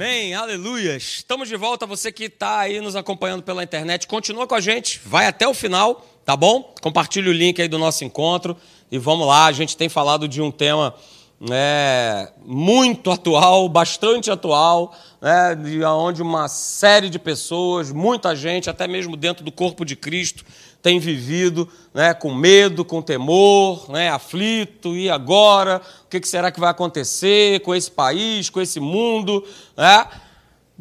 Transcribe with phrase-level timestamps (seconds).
[0.00, 0.96] Amém, aleluia.
[0.96, 1.84] Estamos de volta.
[1.84, 5.52] Você que está aí nos acompanhando pela internet, continua com a gente, vai até o
[5.52, 6.72] final, tá bom?
[6.80, 8.56] Compartilhe o link aí do nosso encontro
[8.90, 9.44] e vamos lá.
[9.44, 10.94] A gente tem falado de um tema
[11.50, 18.88] é, muito atual, bastante atual, né, de onde uma série de pessoas, muita gente, até
[18.88, 20.46] mesmo dentro do corpo de Cristo,
[20.82, 25.80] tem vivido né, com medo, com temor, né, aflito, e agora?
[26.04, 29.44] O que será que vai acontecer com esse país, com esse mundo?
[29.76, 30.06] Né?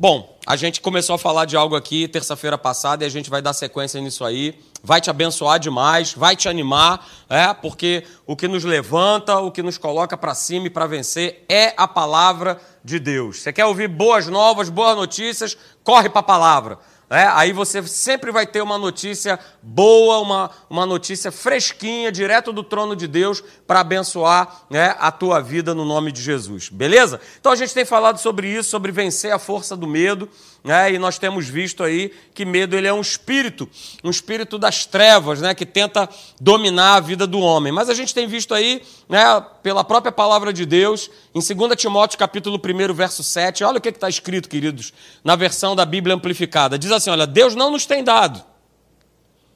[0.02, 3.42] Bom, a gente começou a falar de algo aqui terça-feira passada e a gente vai
[3.42, 4.58] dar sequência nisso aí.
[4.82, 9.62] Vai te abençoar demais, vai te animar, é, porque o que nos levanta, o que
[9.62, 13.40] nos coloca para cima e para vencer é a palavra de Deus.
[13.40, 15.58] Você quer ouvir boas novas, boas notícias?
[15.84, 16.80] Corre para a palavra.
[17.10, 22.64] É, aí você sempre vai ter uma notícia boa, uma, uma notícia fresquinha, direto do
[22.64, 26.70] trono de Deus, para abençoar né, a tua vida no nome de Jesus.
[26.70, 27.20] Beleza?
[27.40, 30.30] Então a gente tem falado sobre isso, sobre vencer a força do medo.
[30.62, 33.70] Né, e nós temos visto aí que medo ele é um espírito,
[34.04, 37.72] um espírito das trevas, né, que tenta dominar a vida do homem.
[37.72, 39.24] Mas a gente tem visto aí, né,
[39.64, 43.88] pela própria palavra de Deus, em 2 Timóteo capítulo 1, verso 7, olha o que
[43.88, 44.92] está escrito, queridos,
[45.24, 46.78] na versão da Bíblia amplificada.
[46.78, 48.44] Diz assim: olha, Deus não nos tem dado,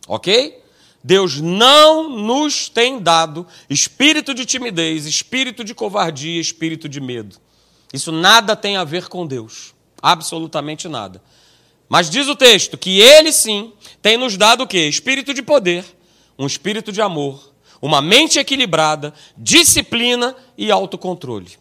[0.07, 0.63] ok?
[1.03, 7.35] Deus não nos tem dado espírito de timidez, espírito de covardia, espírito de medo.
[7.91, 9.75] Isso nada tem a ver com Deus.
[10.03, 11.23] Absolutamente nada.
[11.87, 14.89] Mas diz o texto que ele sim tem nos dado o quê?
[14.89, 15.85] Espírito de poder,
[16.37, 21.57] um espírito de amor, uma mente equilibrada, disciplina e autocontrole.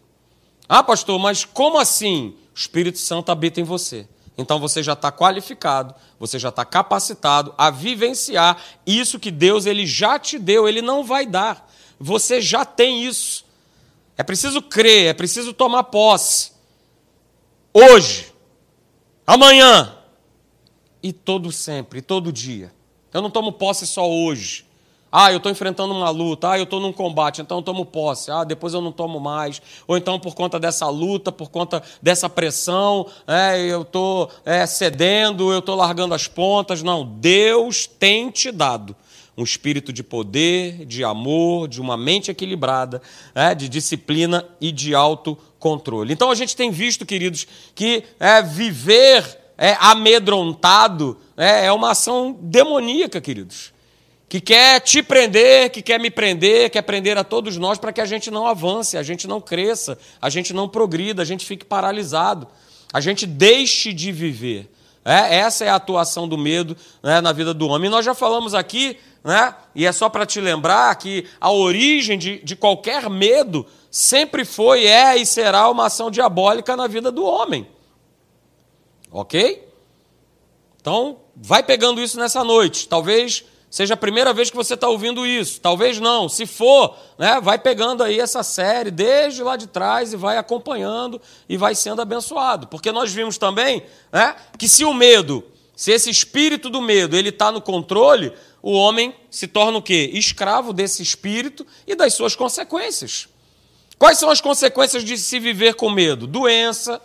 [0.67, 2.35] Ah, pastor, mas como assim?
[2.53, 4.07] O Espírito Santo habita em você.
[4.37, 9.85] Então você já está qualificado, você já está capacitado a vivenciar isso que Deus ele
[9.85, 11.71] já te deu, ele não vai dar.
[11.99, 13.45] Você já tem isso.
[14.17, 16.51] É preciso crer, é preciso tomar posse.
[17.73, 18.32] Hoje,
[19.25, 19.95] amanhã
[21.01, 22.73] e todo sempre, todo dia.
[23.13, 24.65] Eu não tomo posse só hoje.
[25.15, 28.31] Ah, eu estou enfrentando uma luta, ah, eu estou num combate, então eu tomo posse,
[28.31, 29.61] ah, depois eu não tomo mais.
[29.85, 35.53] Ou então, por conta dessa luta, por conta dessa pressão, é, eu estou é, cedendo,
[35.53, 36.81] eu estou largando as pontas.
[36.81, 38.95] Não, Deus tem te dado
[39.37, 43.01] um espírito de poder, de amor, de uma mente equilibrada,
[43.33, 46.13] é, de disciplina e de autocontrole.
[46.13, 52.37] Então a gente tem visto, queridos, que é, viver é, amedrontado é, é uma ação
[52.41, 53.73] demoníaca, queridos
[54.33, 58.01] que quer te prender, que quer me prender, quer prender a todos nós para que
[58.01, 61.63] a gente não avance, a gente não cresça, a gente não progrida, a gente fique
[61.63, 62.47] paralisado,
[62.91, 64.72] a gente deixe de viver.
[65.05, 67.87] É, essa é a atuação do medo né, na vida do homem.
[67.87, 72.17] E nós já falamos aqui, né, e é só para te lembrar que a origem
[72.17, 77.25] de, de qualquer medo sempre foi, é e será uma ação diabólica na vida do
[77.25, 77.67] homem.
[79.11, 79.67] Ok?
[80.79, 82.87] Então, vai pegando isso nessa noite.
[82.87, 85.59] Talvez seja a primeira vez que você está ouvindo isso.
[85.59, 86.29] Talvez não.
[86.29, 91.19] Se for, né, vai pegando aí essa série desde lá de trás e vai acompanhando
[91.49, 92.67] e vai sendo abençoado.
[92.67, 95.43] Porque nós vimos também né, que se o medo,
[95.75, 100.11] se esse espírito do medo ele está no controle, o homem se torna o quê?
[100.13, 103.27] Escravo desse espírito e das suas consequências.
[103.97, 106.27] Quais são as consequências de se viver com medo?
[106.27, 107.01] Doença,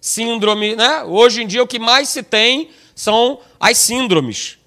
[0.00, 1.04] síndrome, né?
[1.04, 4.58] Hoje em dia o que mais se tem são as síndromes.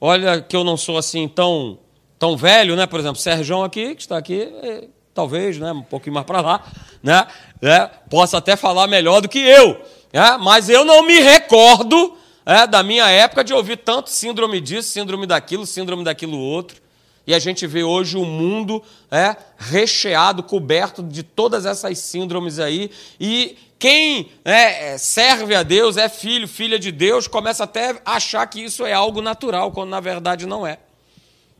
[0.00, 1.78] Olha que eu não sou assim tão,
[2.18, 2.86] tão velho, né?
[2.86, 5.72] Por exemplo, Sérgio aqui, que está aqui, é, talvez, né?
[5.72, 6.64] Um pouquinho mais para lá,
[7.02, 7.26] né?
[7.60, 9.80] É, possa até falar melhor do que eu.
[10.12, 12.16] É, mas eu não me recordo
[12.46, 16.80] é, da minha época de ouvir tanto síndrome disso, síndrome daquilo, síndrome daquilo outro.
[17.26, 22.90] E a gente vê hoje o mundo é, recheado, coberto de todas essas síndromes aí.
[23.20, 28.16] E quem né, é, serve a Deus, é filho, filha de Deus, começa até a
[28.16, 30.78] achar que isso é algo natural, quando na verdade não é.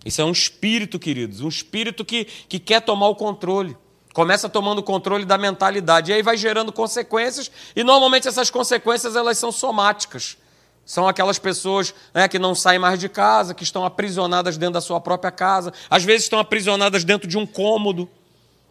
[0.04, 3.76] Isso é um espírito, queridos, um espírito que, que quer tomar o controle.
[4.12, 6.10] Começa tomando o controle da mentalidade.
[6.10, 10.36] E aí vai gerando consequências, e normalmente essas consequências elas são somáticas.
[10.84, 14.80] São aquelas pessoas né, que não saem mais de casa, que estão aprisionadas dentro da
[14.80, 18.08] sua própria casa, às vezes estão aprisionadas dentro de um cômodo,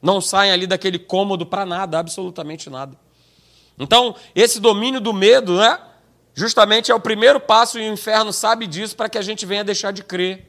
[0.02, 2.98] não saem ali daquele cômodo para nada, absolutamente nada.
[3.78, 5.80] Então, esse domínio do medo, né?
[6.34, 9.64] Justamente é o primeiro passo, e o inferno sabe disso, para que a gente venha
[9.64, 10.46] deixar de crer.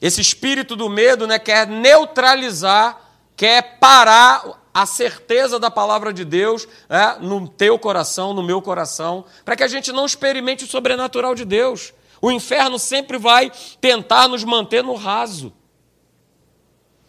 [0.00, 3.00] Esse espírito do medo né, quer neutralizar,
[3.34, 9.24] quer parar a certeza da palavra de Deus né, no teu coração, no meu coração,
[9.42, 11.94] para que a gente não experimente o sobrenatural de Deus.
[12.20, 13.50] O inferno sempre vai
[13.80, 15.52] tentar nos manter no raso.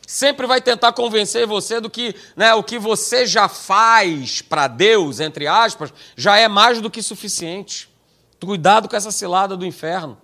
[0.08, 5.20] Sempre vai tentar convencer você do que né, o que você já faz para Deus,
[5.20, 7.90] entre aspas, já é mais do que suficiente.
[8.40, 10.18] Cuidado com essa cilada do inferno.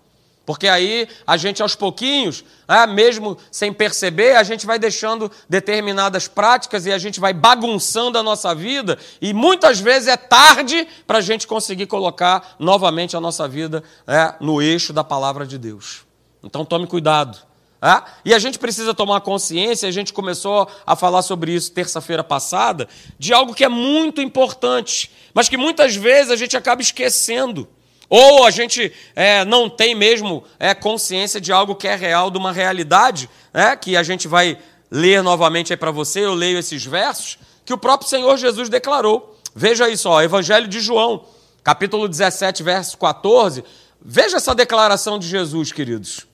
[0.46, 6.28] Porque aí a gente aos pouquinhos, né, mesmo sem perceber, a gente vai deixando determinadas
[6.30, 11.18] práticas e a gente vai bagunçando a nossa vida, e muitas vezes é tarde para
[11.18, 16.06] a gente conseguir colocar novamente a nossa vida né, no eixo da palavra de Deus.
[16.42, 17.53] Então tome cuidado.
[17.84, 18.02] Né?
[18.24, 22.88] E a gente precisa tomar consciência, a gente começou a falar sobre isso terça-feira passada,
[23.20, 27.68] de algo que é muito importante, mas que muitas vezes a gente acaba esquecendo.
[28.10, 32.38] Ou a gente é, não tem mesmo é, consciência de algo que é real, de
[32.38, 34.58] uma realidade, né, que a gente vai
[34.90, 39.38] ler novamente aí para você, eu leio esses versos, que o próprio Senhor Jesus declarou.
[39.54, 41.26] Veja isso, ó, Evangelho de João,
[41.62, 43.62] capítulo 17, verso 14.
[44.02, 46.33] Veja essa declaração de Jesus, queridos.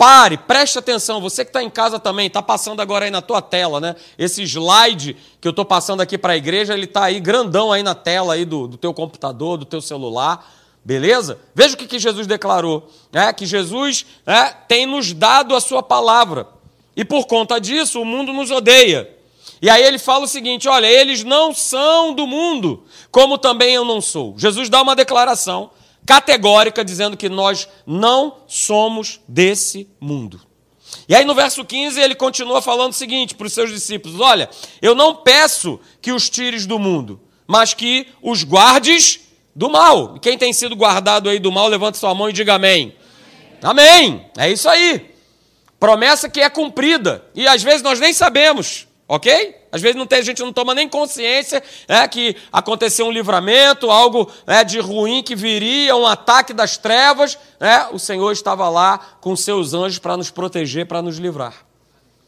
[0.00, 3.42] Pare, preste atenção, você que está em casa também, está passando agora aí na tua
[3.42, 3.94] tela, né?
[4.16, 7.82] Esse slide que eu estou passando aqui para a igreja, ele está aí grandão aí
[7.82, 10.50] na tela aí do, do teu computador, do teu celular.
[10.82, 11.38] Beleza?
[11.54, 15.82] Veja o que, que Jesus declarou: é, que Jesus é, tem nos dado a sua
[15.82, 16.48] palavra.
[16.96, 19.06] E por conta disso, o mundo nos odeia.
[19.60, 23.84] E aí ele fala o seguinte: olha, eles não são do mundo, como também eu
[23.84, 24.32] não sou.
[24.38, 25.70] Jesus dá uma declaração
[26.06, 30.40] categórica dizendo que nós não somos desse mundo.
[31.08, 34.48] E aí no verso 15 ele continua falando o seguinte para os seus discípulos: Olha,
[34.82, 39.20] eu não peço que os tires do mundo, mas que os guardes
[39.54, 40.18] do mal.
[40.20, 42.94] Quem tem sido guardado aí do mal, levante sua mão e diga amém.
[43.62, 44.26] Amém.
[44.36, 45.10] É isso aí.
[45.78, 47.24] Promessa que é cumprida.
[47.34, 49.59] E às vezes nós nem sabemos, ok?
[49.72, 53.90] Às vezes não tem, a gente não toma nem consciência é, que aconteceu um livramento,
[53.90, 57.38] algo é, de ruim que viria, um ataque das trevas.
[57.60, 61.54] É, o Senhor estava lá com seus anjos para nos proteger, para nos livrar.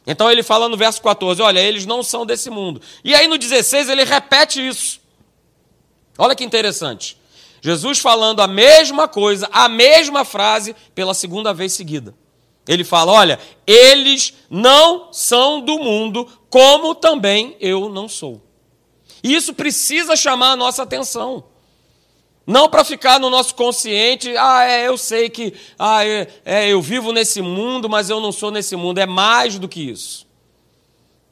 [0.07, 2.81] Então ele fala no verso 14: olha, eles não são desse mundo.
[3.05, 5.01] E aí no 16 ele repete isso.
[6.17, 7.21] Olha que interessante.
[7.61, 12.15] Jesus falando a mesma coisa, a mesma frase, pela segunda vez seguida.
[12.67, 18.41] Ele fala: Olha, eles não são do mundo, como também eu não sou.
[19.23, 21.45] E isso precisa chamar a nossa atenção.
[22.45, 26.83] Não para ficar no nosso consciente, ah, é, eu sei que ah, é, é, eu
[26.83, 28.99] vivo nesse mundo, mas eu não sou nesse mundo.
[28.99, 30.27] É mais do que isso.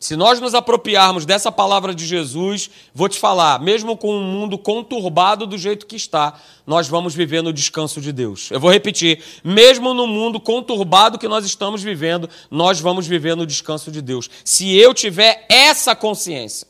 [0.00, 4.56] Se nós nos apropriarmos dessa palavra de Jesus, vou te falar, mesmo com um mundo
[4.56, 8.50] conturbado do jeito que está, nós vamos viver no descanso de Deus.
[8.50, 13.44] Eu vou repetir, mesmo no mundo conturbado que nós estamos vivendo, nós vamos viver no
[13.44, 14.30] descanso de Deus.
[14.42, 16.66] Se eu tiver essa consciência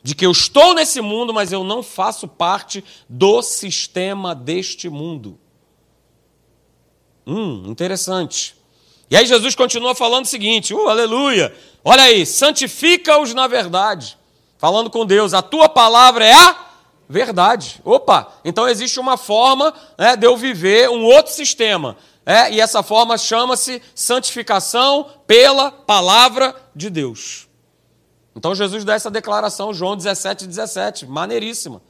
[0.00, 5.36] de que eu estou nesse mundo, mas eu não faço parte do sistema deste mundo.
[7.26, 8.54] Hum, interessante.
[9.10, 11.54] E aí Jesus continua falando o seguinte: uh, aleluia!
[11.84, 14.18] Olha aí, santifica-os na verdade.
[14.58, 16.56] Falando com Deus, a tua palavra é a
[17.08, 17.80] verdade.
[17.84, 21.96] Opa, então existe uma forma né, de eu viver um outro sistema.
[22.24, 27.48] É, e essa forma chama-se santificação pela palavra de Deus.
[28.36, 31.82] Então Jesus dá essa declaração, João 17, 17, maneiríssima.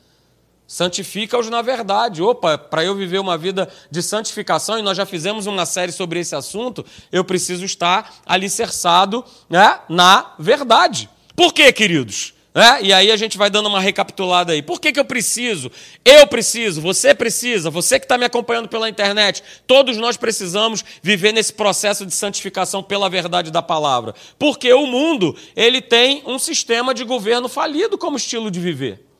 [0.72, 2.22] Santifica-os na verdade.
[2.22, 6.18] Opa, para eu viver uma vida de santificação, e nós já fizemos uma série sobre
[6.18, 6.82] esse assunto,
[7.12, 11.10] eu preciso estar alicerçado né, na verdade.
[11.36, 12.32] Por quê, queridos?
[12.54, 14.62] É, e aí a gente vai dando uma recapitulada aí.
[14.62, 15.70] Por que, que eu preciso?
[16.02, 21.32] Eu preciso, você precisa, você que está me acompanhando pela internet, todos nós precisamos viver
[21.32, 24.14] nesse processo de santificação pela verdade da palavra.
[24.38, 29.11] Porque o mundo, ele tem um sistema de governo falido como estilo de viver.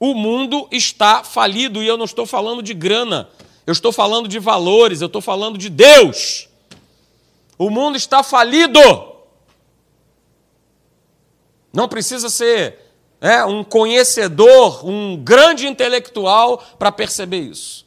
[0.00, 3.28] O mundo está falido e eu não estou falando de grana,
[3.66, 6.48] eu estou falando de valores, eu estou falando de Deus.
[7.58, 8.80] O mundo está falido.
[11.70, 12.78] Não precisa ser
[13.20, 17.86] é, um conhecedor, um grande intelectual para perceber isso.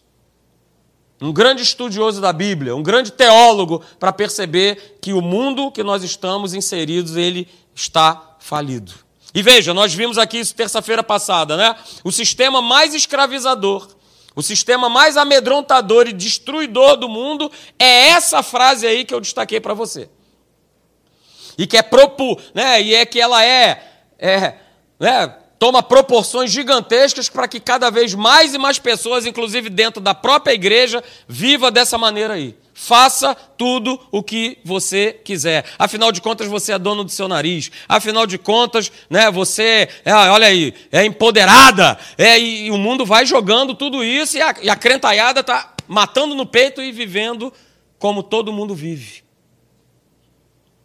[1.19, 6.03] Um grande estudioso da Bíblia, um grande teólogo para perceber que o mundo que nós
[6.03, 9.02] estamos inseridos, ele está falido.
[9.33, 11.75] E veja, nós vimos aqui isso terça-feira passada, né?
[12.03, 13.87] O sistema mais escravizador,
[14.35, 19.59] o sistema mais amedrontador e destruidor do mundo é essa frase aí que eu destaquei
[19.59, 20.09] para você.
[21.57, 22.81] E que é propo, né?
[22.81, 23.83] E é que ela é,
[24.19, 24.55] é
[24.99, 25.35] né?
[25.57, 30.53] toma proporções gigantescas para que cada vez mais e mais pessoas, inclusive dentro da própria
[30.53, 32.55] igreja, viva dessa maneira aí.
[32.73, 35.63] Faça tudo o que você quiser.
[35.77, 37.71] Afinal de contas, você é dono do seu nariz.
[37.87, 41.97] Afinal de contas, né, você, é, olha aí, é empoderada.
[42.17, 45.73] É, e, e, o mundo vai jogando tudo isso e a, e a crentaiada está
[45.87, 47.53] matando no peito e vivendo
[47.99, 49.23] como todo mundo vive.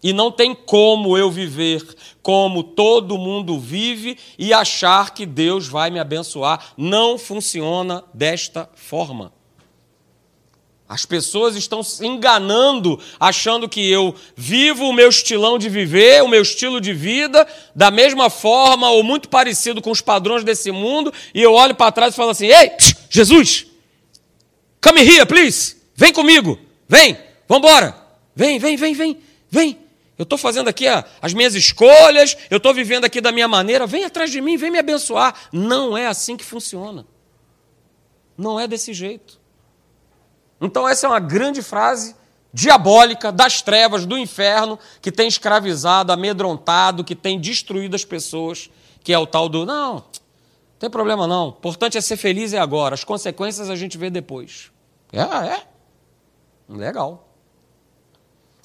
[0.02, 1.83] E não tem como eu viver
[2.23, 6.75] como todo mundo vive e achar que Deus vai me abençoar.
[6.76, 9.33] Não funciona desta forma.
[10.88, 16.28] As pessoas estão se enganando, achando que eu vivo o meu estilão de viver, o
[16.28, 21.12] meu estilo de vida, da mesma forma ou muito parecido com os padrões desse mundo,
[21.35, 22.73] e eu olho para trás e falo assim: Ei,
[23.11, 23.66] Jesus,
[24.83, 27.95] come here, please, vem comigo, vem, vamos embora,
[28.35, 29.18] vem, vem, vem, vem,
[29.50, 29.78] vem.
[30.16, 30.87] Eu estou fazendo aqui
[31.21, 34.71] as minhas escolhas, eu estou vivendo aqui da minha maneira, vem atrás de mim, vem
[34.71, 35.35] me abençoar.
[35.52, 37.07] Não é assim que funciona.
[38.37, 39.38] Não é desse jeito.
[40.60, 42.14] Então, essa é uma grande frase
[42.52, 48.70] diabólica das trevas, do inferno, que tem escravizado, amedrontado, que tem destruído as pessoas,
[49.02, 50.04] que é o tal do não, não
[50.78, 51.48] tem problema não.
[51.48, 52.94] O importante é ser feliz é agora.
[52.94, 54.70] As consequências a gente vê depois.
[55.12, 55.62] É, é.
[56.68, 57.28] Legal.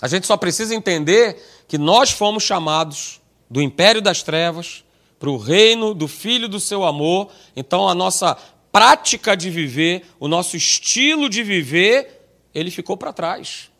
[0.01, 4.83] A gente só precisa entender que nós fomos chamados do império das trevas
[5.17, 7.31] para o reino do Filho do seu amor.
[7.55, 8.37] Então a nossa
[8.73, 13.71] prática de viver, o nosso estilo de viver, ele ficou para trás.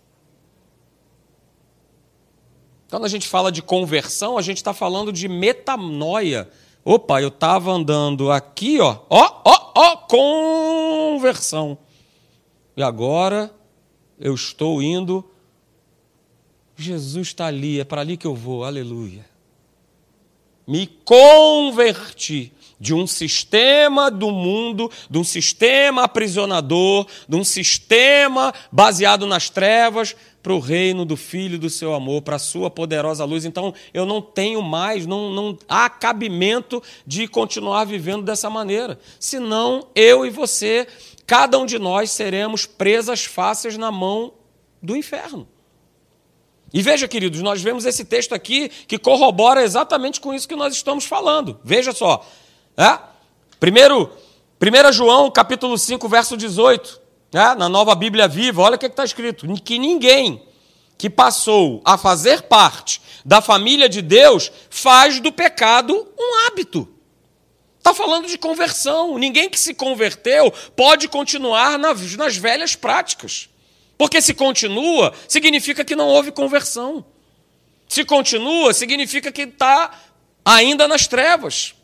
[2.91, 6.47] Quando a gente fala de conversão, a gente está falando de metanoia.
[6.85, 11.75] Opa, eu estava andando aqui, ó, ó, ó, ó, conversão.
[12.77, 13.51] E agora
[14.19, 15.27] eu estou indo.
[16.75, 19.25] Jesus está ali, é para ali que eu vou, aleluia.
[20.67, 22.52] Me converti
[22.83, 30.13] de um sistema do mundo, de um sistema aprisionador, de um sistema baseado nas trevas,
[30.43, 33.45] para o reino do Filho do seu amor, para a sua poderosa luz.
[33.45, 38.99] Então, eu não tenho mais, não, não há cabimento de continuar vivendo dessa maneira.
[39.17, 40.85] Senão, eu e você,
[41.25, 44.33] cada um de nós seremos presas fáceis na mão
[44.81, 45.47] do inferno.
[46.73, 50.73] E veja, queridos, nós vemos esse texto aqui que corrobora exatamente com isso que nós
[50.73, 51.57] estamos falando.
[51.63, 52.25] Veja só,
[52.77, 52.97] é?
[53.59, 54.11] Primeiro,
[54.61, 57.01] 1 João, capítulo 5, verso 18,
[57.33, 57.55] é?
[57.55, 60.41] na nova Bíblia Viva, olha o que está escrito: que ninguém
[60.97, 66.87] que passou a fazer parte da família de Deus faz do pecado um hábito.
[67.77, 69.17] Está falando de conversão.
[69.17, 73.49] Ninguém que se converteu pode continuar nas, nas velhas práticas.
[73.97, 77.05] Porque se continua, significa que não houve conversão.
[77.89, 79.91] Se continua, significa que está
[80.45, 81.75] ainda nas trevas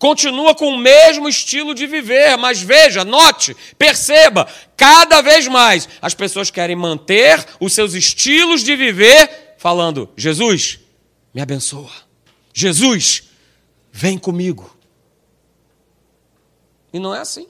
[0.00, 6.14] continua com o mesmo estilo de viver, mas veja, note, perceba, cada vez mais as
[6.14, 10.80] pessoas querem manter os seus estilos de viver, falando: Jesus,
[11.34, 11.92] me abençoa.
[12.52, 13.24] Jesus,
[13.92, 14.74] vem comigo.
[16.92, 17.46] E não é assim.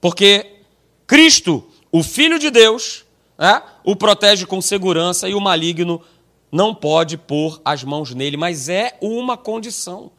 [0.00, 0.62] Porque
[1.06, 3.04] Cristo, o Filho de Deus,
[3.38, 6.02] é, o protege com segurança e o maligno
[6.50, 10.10] não pode pôr as mãos nele, mas é uma condição.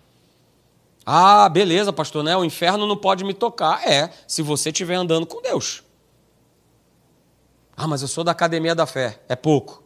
[1.06, 2.36] Ah, beleza, pastor, né?
[2.38, 3.88] O inferno não pode me tocar.
[3.88, 5.84] É, se você estiver andando com Deus.
[7.76, 9.20] Ah, mas eu sou da academia da fé.
[9.28, 9.84] É pouco.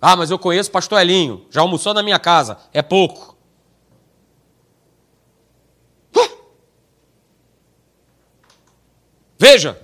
[0.00, 1.46] Ah, mas eu conheço o pastor Elinho.
[1.50, 2.58] Já almoçou na minha casa.
[2.72, 3.36] É pouco.
[9.38, 9.80] Veja,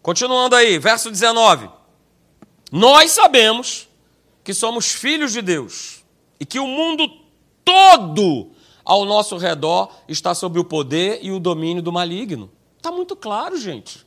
[0.00, 1.68] continuando aí, verso 19.
[2.72, 3.86] Nós sabemos
[4.42, 6.02] que somos filhos de Deus
[6.40, 7.06] e que o mundo
[7.62, 8.53] todo
[8.84, 12.50] ao nosso redor está sob o poder e o domínio do maligno.
[12.76, 14.04] Está muito claro, gente.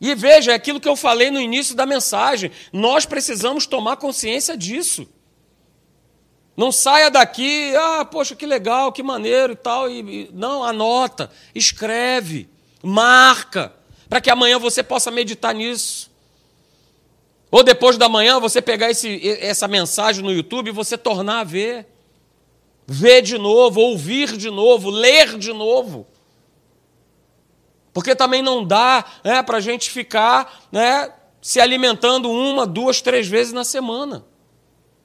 [0.00, 2.50] E veja, é aquilo que eu falei no início da mensagem.
[2.72, 5.06] Nós precisamos tomar consciência disso.
[6.56, 9.90] Não saia daqui, ah, poxa, que legal, que maneiro e tal.
[9.90, 12.48] E, não, anota, escreve,
[12.82, 13.72] marca,
[14.08, 16.10] para que amanhã você possa meditar nisso.
[17.50, 21.44] Ou depois da manhã você pegar esse, essa mensagem no YouTube e você tornar a
[21.44, 21.91] ver
[22.86, 26.06] ver de novo, ouvir de novo, ler de novo.
[27.92, 33.28] Porque também não dá né, para a gente ficar né, se alimentando uma, duas, três
[33.28, 34.24] vezes na semana.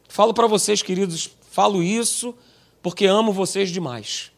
[0.08, 2.34] Falo para vocês, queridos, falo isso
[2.82, 4.32] porque amo vocês demais.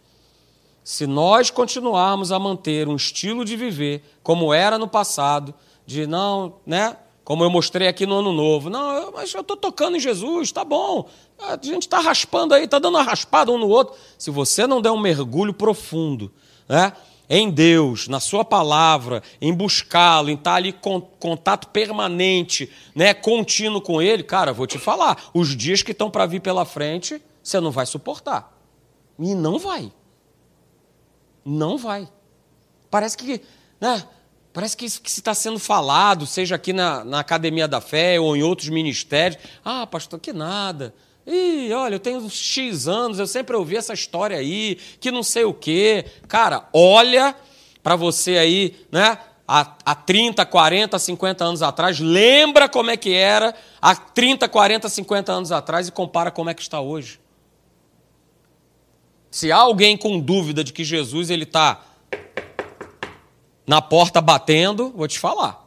[0.83, 5.53] Se nós continuarmos a manter um estilo de viver como era no passado,
[5.85, 6.97] de não, né?
[7.29, 8.71] Como eu mostrei aqui no ano novo.
[8.71, 11.07] Não, mas eu estou tocando em Jesus, tá bom.
[11.37, 13.95] A gente está raspando aí, está dando uma raspada um no outro.
[14.17, 16.33] Se você não der um mergulho profundo
[16.67, 16.91] né,
[17.29, 23.13] em Deus, na Sua palavra, em buscá-lo, em estar tá ali com contato permanente, né,
[23.13, 27.21] contínuo com Ele, cara, vou te falar, os dias que estão para vir pela frente,
[27.43, 28.59] você não vai suportar.
[29.19, 29.93] E não vai.
[31.45, 32.09] Não vai.
[32.89, 33.39] Parece que
[33.79, 34.03] né,
[34.51, 38.35] Parece que isso que está sendo falado, seja aqui na, na Academia da Fé ou
[38.35, 39.41] em outros ministérios.
[39.63, 40.93] Ah, pastor, que nada.
[41.25, 45.43] Ih, olha, eu tenho X anos, eu sempre ouvi essa história aí, que não sei
[45.43, 46.05] o quê.
[46.27, 47.35] Cara, olha
[47.83, 49.19] para você aí, né?
[49.47, 54.89] Há, há 30, 40, 50 anos atrás, lembra como é que era há 30, 40,
[54.89, 57.19] 50 anos atrás e compara como é que está hoje.
[59.31, 61.83] Se há alguém com dúvida de que Jesus ele está
[63.69, 65.63] na porta batendo, vou te falar.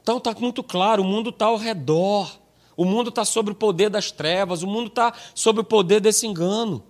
[0.00, 2.40] Então está muito claro, o mundo está ao redor.
[2.74, 6.26] O mundo está sob o poder das trevas, o mundo está sob o poder desse
[6.26, 6.82] engano.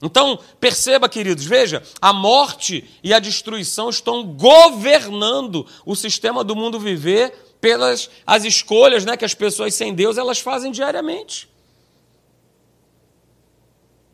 [0.00, 6.78] Então, perceba, queridos, veja, a morte e a destruição estão governando o sistema do mundo
[6.78, 11.48] viver pelas as escolhas né, que as pessoas sem Deus elas fazem diariamente.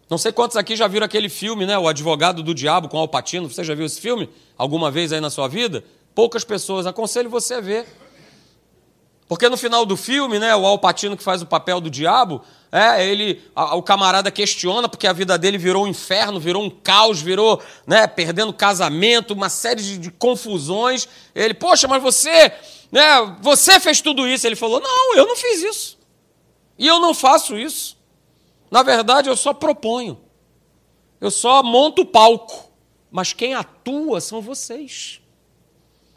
[0.09, 1.79] Não sei quantos aqui já viram aquele filme, né?
[1.79, 3.49] O Advogado do Diabo com Al Pacino.
[3.49, 5.83] Você já viu esse filme alguma vez aí na sua vida?
[6.15, 6.87] Poucas pessoas.
[6.87, 7.87] Aconselho você a ver.
[9.27, 12.43] Porque no final do filme, né, o Al Pacino que faz o papel do diabo,
[12.71, 16.69] é, ele, a, o camarada questiona porque a vida dele virou um inferno, virou um
[16.69, 21.09] caos, virou, né, perdendo casamento, uma série de, de confusões.
[21.35, 22.53] Ele, poxa, mas você,
[22.93, 24.47] né, você fez tudo isso.
[24.47, 25.99] Ele falou, não, eu não fiz isso.
[26.79, 27.94] E eu não faço isso.
[28.75, 30.21] Na verdade, eu só proponho.
[31.21, 32.73] Eu só monto o palco.
[33.09, 35.21] Mas quem atua são vocês.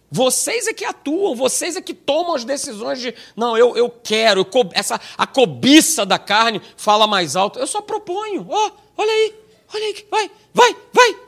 [0.09, 4.41] Vocês é que atuam, vocês é que tomam as decisões de, não, eu, eu quero,
[4.41, 7.59] eu, essa, a cobiça da carne fala mais alto.
[7.59, 9.35] Eu só proponho, ó, oh, olha aí,
[9.75, 11.19] olha aí, vai, vai, vai.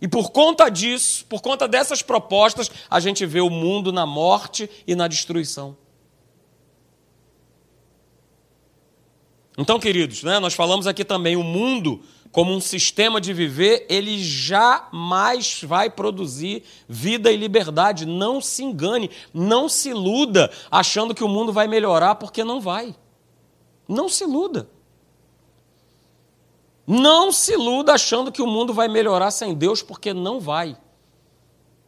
[0.00, 4.68] E por conta disso, por conta dessas propostas, a gente vê o mundo na morte
[4.88, 5.76] e na destruição.
[9.60, 12.00] Então, queridos, né, nós falamos aqui também o mundo
[12.30, 18.06] como um sistema de viver, ele jamais vai produzir vida e liberdade.
[18.06, 22.94] Não se engane, não se iluda achando que o mundo vai melhorar, porque não vai.
[23.88, 24.68] Não se iluda.
[26.86, 30.76] Não se iluda achando que o mundo vai melhorar sem Deus, porque não vai.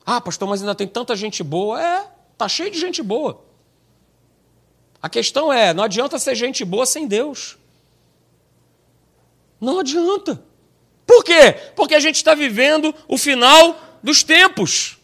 [0.05, 1.81] Ah, pastor, mas ainda tem tanta gente boa.
[1.81, 3.45] É, tá cheio de gente boa.
[5.01, 7.60] A questão é, não adianta ser gente boa sem Deus.
[9.61, 10.43] Não adianta.
[11.07, 11.53] Por quê?
[11.75, 14.99] Porque a gente está vivendo o final dos tempos.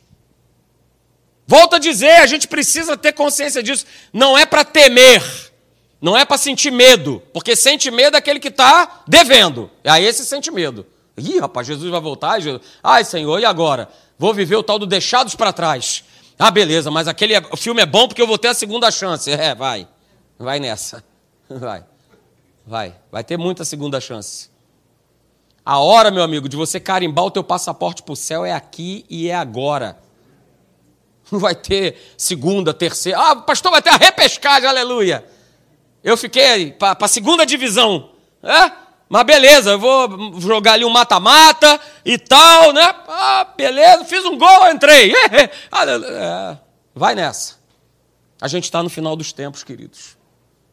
[1.46, 3.86] Volto a dizer, a gente precisa ter consciência disso.
[4.12, 5.22] Não é para temer,
[6.00, 9.70] não é para sentir medo, porque sente medo é aquele que está devendo.
[9.84, 10.86] Aí esse sente medo.
[11.16, 12.40] Ih, rapaz, Jesus vai voltar.
[12.40, 12.62] Jesus...
[12.82, 13.88] Ai, Senhor, e agora?
[14.18, 16.04] Vou viver o tal do deixados para trás.
[16.38, 19.30] Ah, beleza, mas aquele é, filme é bom porque eu vou ter a segunda chance.
[19.30, 19.88] É, vai.
[20.38, 21.02] Vai nessa.
[21.48, 21.84] Vai.
[22.66, 22.96] Vai.
[23.12, 24.50] Vai ter muita segunda chance.
[25.64, 29.04] A hora, meu amigo, de você carimbar o teu passaporte para o céu é aqui
[29.08, 29.98] e é agora.
[31.30, 33.18] Não vai ter segunda, terceira.
[33.18, 35.24] Ah, pastor, vai ter a repescagem, aleluia.
[36.02, 38.10] Eu fiquei para a segunda divisão.
[38.42, 38.70] É?
[39.08, 42.94] Mas beleza, eu vou jogar ali um mata-mata e tal, né?
[43.08, 45.12] Ah, beleza, fiz um gol, entrei.
[45.72, 46.58] É,
[46.94, 47.56] vai nessa.
[48.40, 50.16] A gente está no final dos tempos, queridos.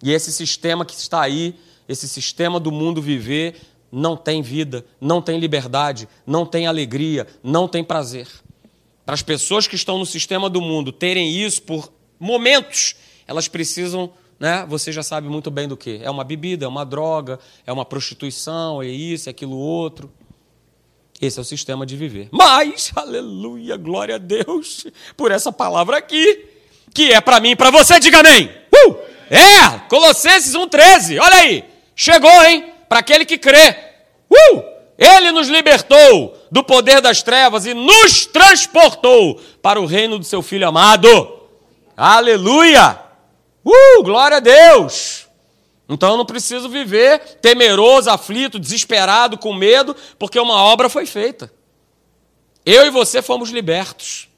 [0.04, 1.56] E esse sistema que está aí
[1.88, 3.56] esse sistema do mundo viver
[3.92, 8.28] não tem vida, não tem liberdade, não tem alegria, não tem prazer.
[9.06, 12.96] Para as pessoas que estão no sistema do mundo terem isso por momentos,
[13.28, 14.66] elas precisam, né?
[14.68, 16.00] Você já sabe muito bem do que.
[16.02, 20.12] É uma bebida, é uma droga, é uma prostituição, é isso, é aquilo outro.
[21.22, 22.30] Esse é o sistema de viver.
[22.32, 26.46] Mas, aleluia, glória a Deus por essa palavra aqui,
[26.94, 28.50] que é para mim e para você, diga amém.
[28.74, 28.96] Uh!
[29.30, 31.73] É, Colossenses 1,13, olha aí.
[31.96, 32.72] Chegou, hein?
[32.88, 33.76] Para aquele que crê.
[34.30, 34.64] Uh!
[34.98, 40.42] Ele nos libertou do poder das trevas e nos transportou para o reino do seu
[40.42, 41.42] Filho amado.
[41.98, 43.00] Aleluia!
[43.66, 44.04] Uh!
[44.04, 45.28] Glória a Deus!
[45.90, 51.52] Então eu não preciso viver temeroso, aflito, desesperado, com medo, porque uma obra foi feita.
[52.66, 54.30] Eu e você fomos libertos.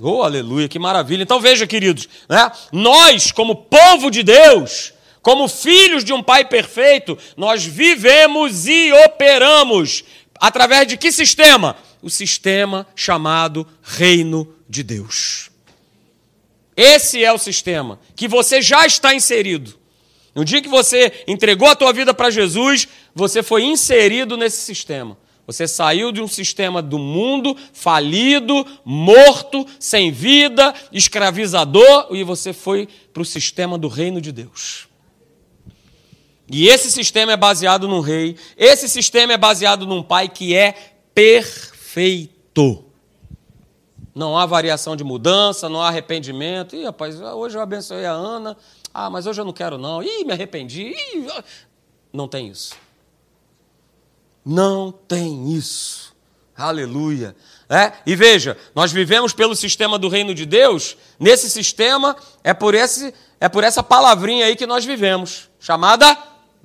[0.00, 1.22] Oh, aleluia, que maravilha.
[1.22, 2.50] Então veja, queridos, né?
[2.72, 4.92] nós, como povo de Deus,
[5.26, 10.04] como filhos de um Pai perfeito, nós vivemos e operamos
[10.38, 11.76] através de que sistema?
[12.00, 15.50] O sistema chamado Reino de Deus.
[16.76, 19.76] Esse é o sistema que você já está inserido.
[20.32, 25.18] No dia que você entregou a tua vida para Jesus, você foi inserido nesse sistema.
[25.44, 32.88] Você saiu de um sistema do mundo falido, morto, sem vida, escravizador, e você foi
[33.12, 34.85] para o sistema do reino de Deus.
[36.48, 40.72] E esse sistema é baseado num rei, esse sistema é baseado num pai que é
[41.14, 42.84] perfeito.
[44.14, 46.74] Não há variação de mudança, não há arrependimento.
[46.74, 48.56] Ih, rapaz, hoje eu abençoei a Ana.
[48.94, 50.02] Ah, mas hoje eu não quero, não.
[50.02, 50.94] Ih, me arrependi.
[51.14, 51.26] Ih,
[52.12, 52.74] não tem isso.
[54.44, 56.14] Não tem isso.
[56.56, 57.36] Aleluia.
[57.68, 57.92] É?
[58.06, 60.96] E veja, nós vivemos pelo sistema do reino de Deus.
[61.18, 66.16] Nesse sistema é por esse é por essa palavrinha aí que nós vivemos, chamada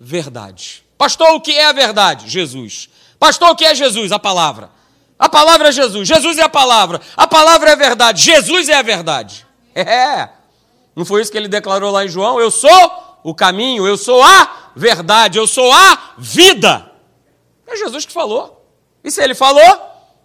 [0.02, 0.84] verdade.
[0.98, 2.28] Pastor, o que é a verdade?
[2.28, 2.90] Jesus.
[3.20, 4.12] Pastor, o que é Jesus?
[4.12, 4.72] A palavra.
[5.18, 6.08] A palavra é Jesus.
[6.08, 7.00] Jesus é a palavra.
[7.16, 8.24] A palavra é a verdade.
[8.24, 9.46] Jesus é a verdade.
[9.74, 10.28] É.
[10.94, 12.38] Não foi isso que ele declarou lá em João?
[12.38, 16.92] Eu sou o caminho, eu sou a verdade, eu sou a vida.
[17.66, 18.68] É Jesus que falou.
[19.02, 19.64] E se ele falou,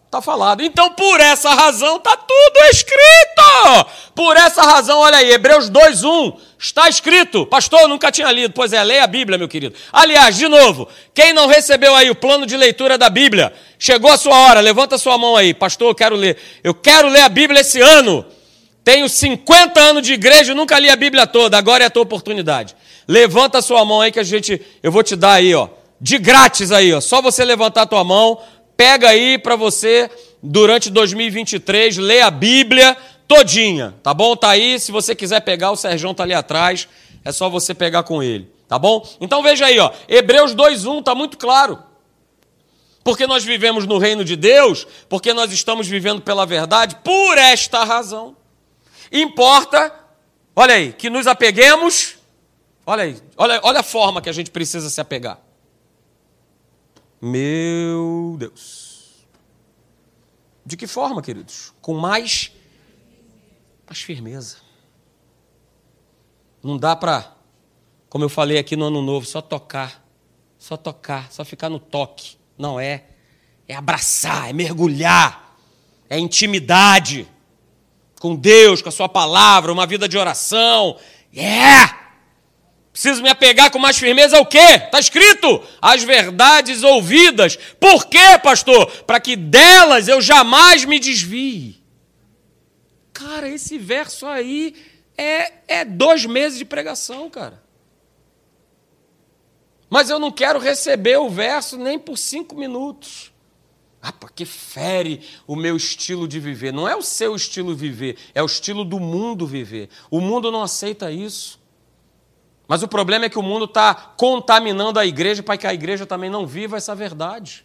[0.06, 0.62] está falado.
[0.62, 3.86] Então, por essa razão, está tudo escrito.
[4.14, 6.36] Por essa razão, olha aí, Hebreus 2,1.
[6.58, 7.44] Está escrito.
[7.44, 8.54] Pastor, nunca tinha lido.
[8.54, 9.74] Pois é, leia a Bíblia, meu querido.
[9.92, 14.16] Aliás, de novo, quem não recebeu aí o plano de leitura da Bíblia, chegou a
[14.16, 15.52] sua hora, levanta sua mão aí.
[15.52, 16.38] Pastor, eu quero ler.
[16.64, 18.24] Eu quero ler a Bíblia esse ano.
[18.82, 21.58] Tenho 50 anos de igreja e nunca li a Bíblia toda.
[21.58, 22.74] Agora é a tua oportunidade.
[23.06, 25.68] Levanta sua mão aí que a gente, eu vou te dar aí, ó,
[26.00, 27.00] de grátis aí, ó.
[27.00, 28.40] Só você levantar a tua mão,
[28.76, 30.10] pega aí para você
[30.42, 34.36] durante 2023, lê a Bíblia todinha, tá bom?
[34.36, 36.88] Tá aí, se você quiser pegar, o Serjão tá ali atrás,
[37.24, 39.06] é só você pegar com ele, tá bom?
[39.20, 41.82] Então veja aí, ó, Hebreus 2:1 tá muito claro.
[43.02, 47.84] Porque nós vivemos no reino de Deus, porque nós estamos vivendo pela verdade, por esta
[47.84, 48.36] razão.
[49.12, 49.94] Importa,
[50.56, 52.16] olha aí, que nos apeguemos.
[52.84, 55.38] Olha aí, olha, olha a forma que a gente precisa se apegar.
[57.26, 59.26] Meu Deus.
[60.64, 61.72] De que forma, queridos?
[61.80, 62.52] Com mais,
[63.84, 64.58] mais firmeza.
[66.62, 67.34] Não dá para,
[68.08, 70.04] como eu falei aqui no Ano Novo, só tocar,
[70.56, 72.36] só tocar, só ficar no toque.
[72.56, 73.04] Não é.
[73.66, 75.58] É abraçar, é mergulhar,
[76.08, 77.26] é intimidade
[78.20, 80.96] com Deus, com a Sua palavra, uma vida de oração.
[81.34, 81.95] Yeah!
[82.96, 84.56] Preciso me apegar com mais firmeza ao quê?
[84.56, 87.54] Está escrito: as verdades ouvidas.
[87.78, 88.90] Por quê, pastor?
[89.02, 91.84] Para que delas eu jamais me desvie.
[93.12, 94.74] Cara, esse verso aí
[95.14, 97.62] é, é dois meses de pregação, cara.
[99.90, 103.30] Mas eu não quero receber o verso nem por cinco minutos.
[104.00, 106.72] Ah, porque fere o meu estilo de viver.
[106.72, 109.90] Não é o seu estilo viver, é o estilo do mundo viver.
[110.10, 111.65] O mundo não aceita isso.
[112.68, 116.04] Mas o problema é que o mundo está contaminando a igreja para que a igreja
[116.04, 117.64] também não viva essa verdade.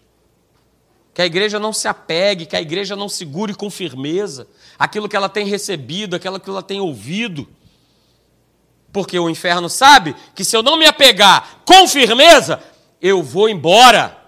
[1.13, 5.15] Que a igreja não se apegue, que a igreja não segure com firmeza aquilo que
[5.15, 7.47] ela tem recebido, aquilo que ela tem ouvido.
[8.93, 12.61] Porque o inferno sabe que se eu não me apegar com firmeza,
[13.01, 14.21] eu vou embora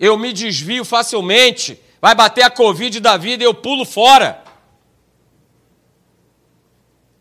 [0.00, 4.42] eu me desvio facilmente, vai bater a Covid da vida e eu pulo fora.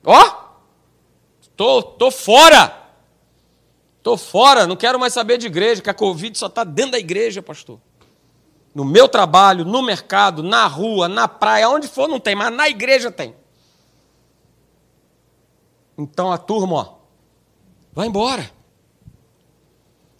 [0.05, 0.31] Ó, oh,
[1.59, 2.73] tô, tô fora.
[4.01, 6.99] Tô fora, não quero mais saber de igreja, que a Covid só está dentro da
[6.99, 7.81] igreja, pastor.
[8.73, 12.69] No meu trabalho, no mercado, na rua, na praia, onde for não tem, mas na
[12.69, 13.35] igreja tem.
[15.97, 16.93] Então a turma, ó,
[17.91, 18.49] vai embora.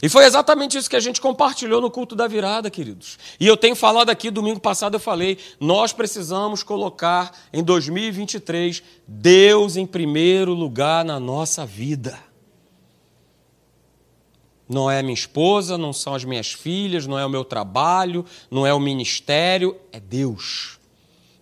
[0.01, 3.19] E foi exatamente isso que a gente compartilhou no culto da virada, queridos.
[3.38, 9.75] E eu tenho falado aqui, domingo passado eu falei, nós precisamos colocar em 2023 Deus
[9.75, 12.17] em primeiro lugar na nossa vida.
[14.69, 18.65] Não é minha esposa, não são as minhas filhas, não é o meu trabalho, não
[18.65, 20.79] é o ministério, é Deus.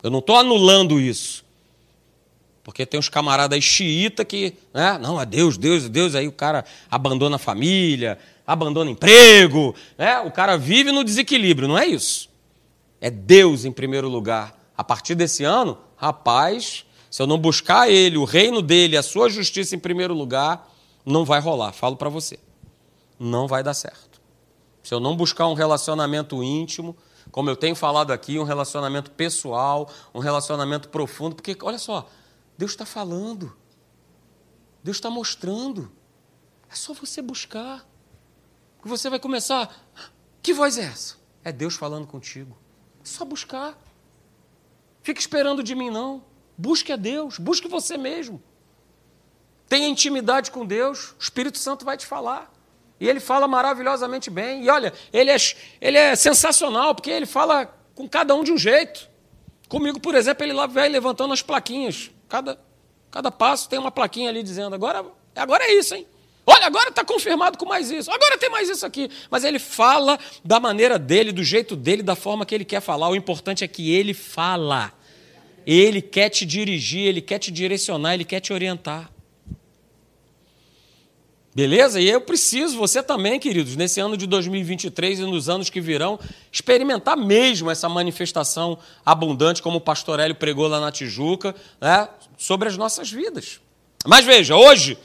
[0.01, 1.45] Eu não estou anulando isso.
[2.63, 4.97] Porque tem uns camaradas xiita que, né?
[4.97, 8.17] Não, é Deus, Deus, Deus, aí o cara abandona a família,
[8.47, 10.21] abandona emprego, né?
[10.21, 12.29] o cara vive no desequilíbrio, não é isso.
[13.01, 14.57] É Deus em primeiro lugar.
[14.75, 19.29] A partir desse ano, rapaz, se eu não buscar ele, o reino dele, a sua
[19.29, 20.71] justiça em primeiro lugar,
[21.05, 22.39] não vai rolar, falo para você.
[23.19, 24.21] Não vai dar certo.
[24.81, 26.95] Se eu não buscar um relacionamento íntimo,
[27.31, 32.09] como eu tenho falado aqui, um relacionamento pessoal, um relacionamento profundo, porque olha só,
[32.57, 33.53] Deus está falando,
[34.81, 35.91] Deus está mostrando,
[36.71, 37.85] é só você buscar
[38.87, 39.73] você vai começar.
[40.41, 41.15] Que voz é essa?
[41.43, 42.57] É Deus falando contigo.
[43.01, 43.77] É só buscar.
[45.03, 46.23] Fique esperando de mim, não.
[46.57, 48.41] Busque a Deus, busque você mesmo.
[49.69, 52.51] Tenha intimidade com Deus, o Espírito Santo vai te falar.
[52.99, 54.63] E ele fala maravilhosamente bem.
[54.63, 55.37] E olha, ele é,
[55.79, 59.07] ele é sensacional, porque ele fala com cada um de um jeito.
[59.69, 62.09] Comigo, por exemplo, ele lá vai levantando as plaquinhas.
[62.27, 62.59] Cada,
[63.11, 66.07] cada passo tem uma plaquinha ali dizendo: agora, agora é isso, hein?
[66.49, 68.09] Olha, agora está confirmado com mais isso.
[68.09, 69.09] Agora tem mais isso aqui.
[69.29, 73.09] Mas ele fala da maneira dele, do jeito dele, da forma que ele quer falar.
[73.09, 74.93] O importante é que ele fala.
[75.65, 79.11] Ele quer te dirigir, ele quer te direcionar, ele quer te orientar.
[81.53, 81.99] Beleza?
[81.99, 86.17] E eu preciso, você também, queridos, nesse ano de 2023 e nos anos que virão,
[86.49, 92.07] experimentar mesmo essa manifestação abundante, como o pastor Hélio pregou lá na Tijuca, né,
[92.37, 93.59] sobre as nossas vidas.
[94.05, 94.97] Mas veja, hoje,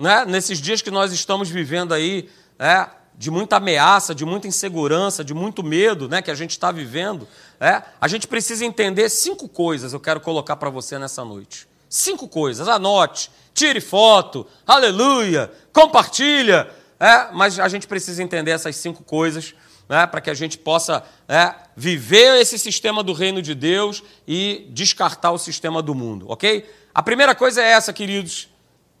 [0.00, 5.22] né, nesses dias que nós estamos vivendo aí, né, de muita ameaça, de muita insegurança,
[5.22, 7.28] de muito medo né, que a gente está vivendo,
[7.60, 11.68] né, a gente precisa entender cinco coisas eu quero colocar para você nessa noite.
[11.88, 16.70] Cinco coisas, anote, tire foto, aleluia, compartilha.
[16.98, 19.54] É, mas a gente precisa entender essas cinco coisas
[19.88, 24.66] né, para que a gente possa é, viver esse sistema do reino de Deus e
[24.70, 26.64] descartar o sistema do mundo, ok?
[26.94, 28.48] A primeira coisa é essa, queridos,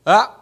[0.04, 0.39] é,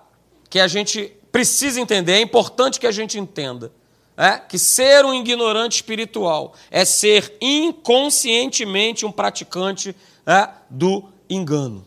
[0.49, 3.73] que a gente precisa entender, é importante que a gente entenda.
[4.17, 9.95] É, que ser um ignorante espiritual é ser inconscientemente um praticante
[10.27, 11.87] é, do engano.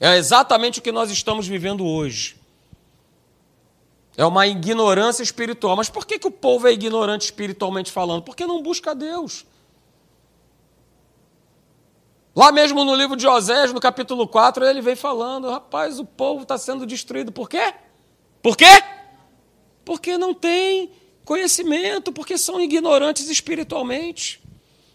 [0.00, 2.36] É exatamente o que nós estamos vivendo hoje.
[4.16, 5.76] É uma ignorância espiritual.
[5.76, 8.22] Mas por que, que o povo é ignorante espiritualmente falando?
[8.22, 9.44] Porque não busca Deus.
[12.34, 16.42] Lá mesmo no livro de Osés, no capítulo 4, ele vem falando: rapaz, o povo
[16.42, 17.30] está sendo destruído.
[17.30, 17.74] Por quê?
[18.42, 18.82] Por quê?
[19.84, 20.90] Porque não tem
[21.24, 24.42] conhecimento, porque são ignorantes espiritualmente.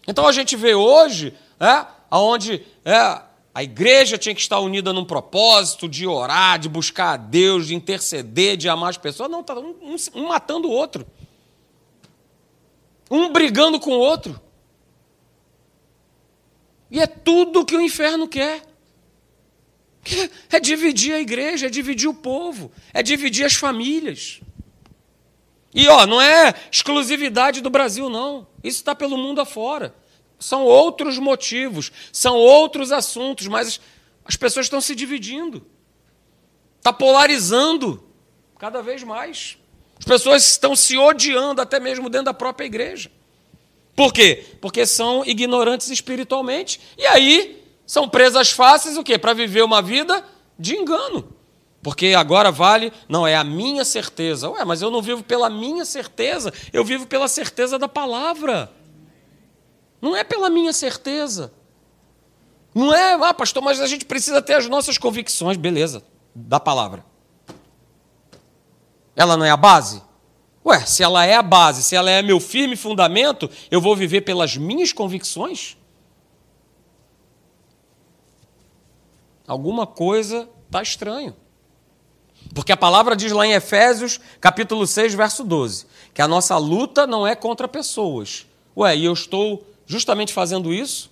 [0.06, 3.22] Então a gente vê hoje, é, onde é,
[3.54, 7.74] a igreja tinha que estar unida num propósito de orar, de buscar a Deus, de
[7.74, 9.30] interceder, de amar as pessoas.
[9.30, 11.06] Não, está um, um, matando o outro.
[13.10, 14.40] Um brigando com o outro.
[16.90, 18.62] E é tudo que o inferno quer.
[20.50, 24.40] É dividir a igreja, é dividir o povo, é dividir as famílias.
[25.74, 28.46] E ó, não é exclusividade do Brasil, não.
[28.64, 29.94] Isso está pelo mundo afora.
[30.38, 33.80] São outros motivos, são outros assuntos, mas
[34.24, 35.66] as pessoas estão se dividindo.
[36.78, 38.02] Está polarizando
[38.58, 39.58] cada vez mais.
[39.98, 43.12] As pessoas estão se odiando até mesmo dentro da própria igreja.
[43.94, 44.56] Por quê?
[44.60, 46.80] Porque são ignorantes espiritualmente.
[46.96, 49.18] E aí são presas fáceis o quê?
[49.18, 50.24] Para viver uma vida
[50.58, 51.36] de engano.
[51.82, 54.50] Porque agora vale, não, é a minha certeza.
[54.50, 58.70] Ué, mas eu não vivo pela minha certeza, eu vivo pela certeza da palavra.
[60.00, 61.52] Não é pela minha certeza.
[62.74, 65.56] Não é, ah, pastor, mas a gente precisa ter as nossas convicções.
[65.56, 66.02] Beleza,
[66.34, 67.04] da palavra.
[69.16, 70.02] Ela não é a base?
[70.64, 74.20] Ué, se ela é a base, se ela é meu firme fundamento, eu vou viver
[74.20, 75.76] pelas minhas convicções?
[79.46, 81.34] Alguma coisa está estranho.
[82.54, 87.06] Porque a palavra diz lá em Efésios, capítulo 6, verso 12, que a nossa luta
[87.06, 88.46] não é contra pessoas.
[88.76, 91.10] Ué, e eu estou justamente fazendo isso,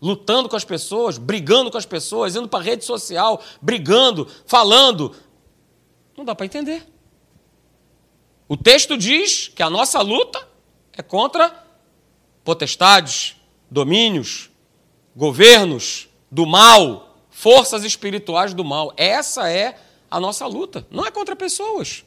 [0.00, 5.14] lutando com as pessoas, brigando com as pessoas, indo para a rede social, brigando, falando.
[6.16, 6.86] Não dá para entender.
[8.50, 10.44] O texto diz que a nossa luta
[10.92, 11.54] é contra
[12.42, 13.36] potestades,
[13.70, 14.50] domínios,
[15.14, 18.92] governos do mal, forças espirituais do mal.
[18.96, 19.78] Essa é
[20.10, 20.84] a nossa luta.
[20.90, 22.04] Não é contra pessoas.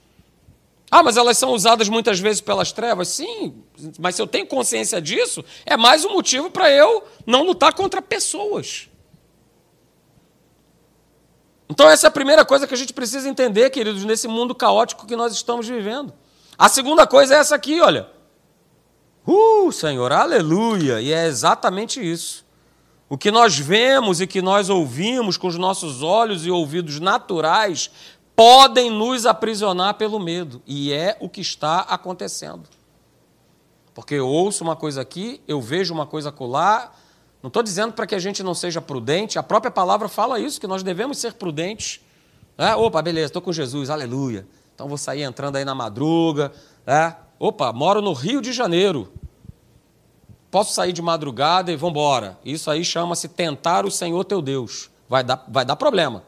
[0.92, 3.08] Ah, mas elas são usadas muitas vezes pelas trevas?
[3.08, 3.64] Sim,
[3.98, 8.02] mas se eu tenho consciência disso, é mais um motivo para eu não lutar contra
[8.02, 8.90] pessoas.
[11.70, 15.08] Então, essa é a primeira coisa que a gente precisa entender, queridos, nesse mundo caótico
[15.08, 16.14] que nós estamos vivendo.
[16.64, 18.08] A segunda coisa é essa aqui, olha.
[19.28, 21.02] Uh, Senhor, aleluia!
[21.02, 22.46] E é exatamente isso.
[23.10, 27.92] O que nós vemos e que nós ouvimos com os nossos olhos e ouvidos naturais
[28.34, 30.62] podem nos aprisionar pelo medo.
[30.66, 32.70] E é o que está acontecendo.
[33.94, 36.94] Porque eu ouço uma coisa aqui, eu vejo uma coisa acolá.
[37.42, 40.62] Não estou dizendo para que a gente não seja prudente, a própria palavra fala isso,
[40.62, 42.00] que nós devemos ser prudentes.
[42.58, 44.48] É, opa, beleza, estou com Jesus, aleluia.
[44.74, 46.52] Então vou sair entrando aí na madruga.
[46.86, 49.12] É, opa, moro no Rio de Janeiro.
[50.50, 52.38] Posso sair de madrugada e vamos embora.
[52.46, 54.90] Isso aí chama-se tentar o Senhor teu Deus.
[55.10, 56.24] Vai dar, vai dar problema.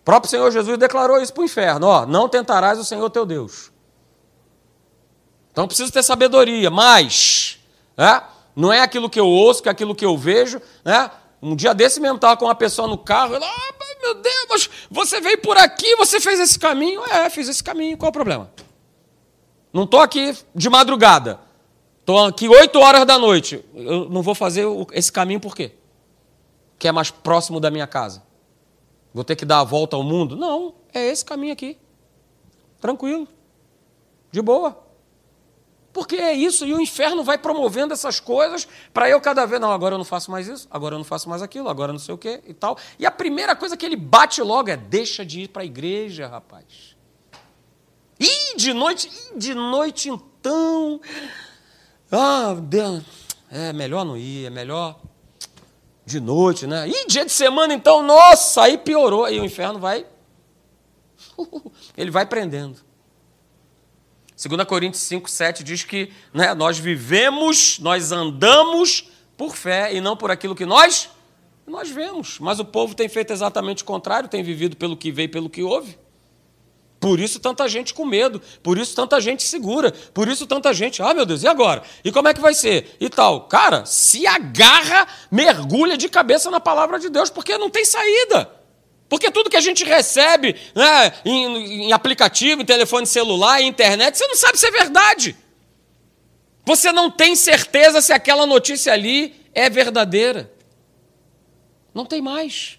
[0.00, 3.24] O próprio Senhor Jesus declarou isso para o inferno: ó, não tentarás o Senhor teu
[3.24, 3.70] Deus.
[5.52, 7.60] Então preciso ter sabedoria, mas
[7.96, 8.22] né,
[8.56, 10.60] não é aquilo que eu ouço, que é aquilo que eu vejo.
[10.84, 11.10] Né?
[11.42, 15.20] Um dia desse mesmo estava com uma pessoa no carro, ela, ah, meu Deus, você
[15.20, 17.04] veio por aqui, você fez esse caminho?
[17.04, 18.50] É, fiz esse caminho, qual o problema?
[19.72, 21.40] Não estou aqui de madrugada,
[22.00, 23.64] estou aqui 8 horas da noite.
[23.74, 25.72] Eu não vou fazer esse caminho por quê?
[26.78, 28.22] Que é mais próximo da minha casa.
[29.14, 30.36] Vou ter que dar a volta ao mundo?
[30.36, 31.78] Não, é esse caminho aqui.
[32.80, 33.28] tranquilo,
[34.30, 34.81] de boa.
[35.92, 39.70] Porque é isso, e o inferno vai promovendo essas coisas para eu cada vez, não,
[39.70, 42.14] agora eu não faço mais isso, agora eu não faço mais aquilo, agora não sei
[42.14, 42.78] o quê e tal.
[42.98, 46.26] E a primeira coisa que ele bate logo é: deixa de ir para a igreja,
[46.26, 46.96] rapaz.
[48.18, 51.00] E de noite, e de noite então.
[52.10, 53.02] Ah, Deus,
[53.50, 54.98] é melhor não ir, é melhor
[56.06, 56.88] de noite, né?
[56.88, 60.06] E dia de semana então, nossa, aí piorou, aí o inferno vai.
[61.96, 62.91] Ele vai prendendo.
[64.48, 70.16] 2 Coríntios 5, 7 diz que né, nós vivemos, nós andamos por fé e não
[70.16, 71.08] por aquilo que nós
[71.66, 72.38] nós vemos.
[72.40, 75.48] Mas o povo tem feito exatamente o contrário, tem vivido pelo que vê e pelo
[75.48, 75.96] que ouve.
[77.00, 81.02] Por isso tanta gente com medo, por isso tanta gente segura, por isso tanta gente,
[81.02, 81.82] ah meu Deus, e agora?
[82.04, 82.96] E como é que vai ser?
[83.00, 83.48] E tal.
[83.48, 88.61] Cara, se agarra, mergulha de cabeça na palavra de Deus, porque não tem saída.
[89.12, 94.16] Porque tudo que a gente recebe né, em, em aplicativo, em telefone celular, em internet,
[94.16, 95.36] você não sabe se é verdade.
[96.64, 100.50] Você não tem certeza se aquela notícia ali é verdadeira.
[101.92, 102.78] Não tem mais.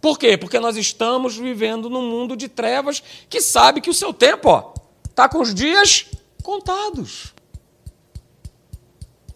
[0.00, 0.36] Por quê?
[0.36, 4.74] Porque nós estamos vivendo num mundo de trevas que sabe que o seu tempo
[5.08, 6.04] está com os dias
[6.42, 7.32] contados.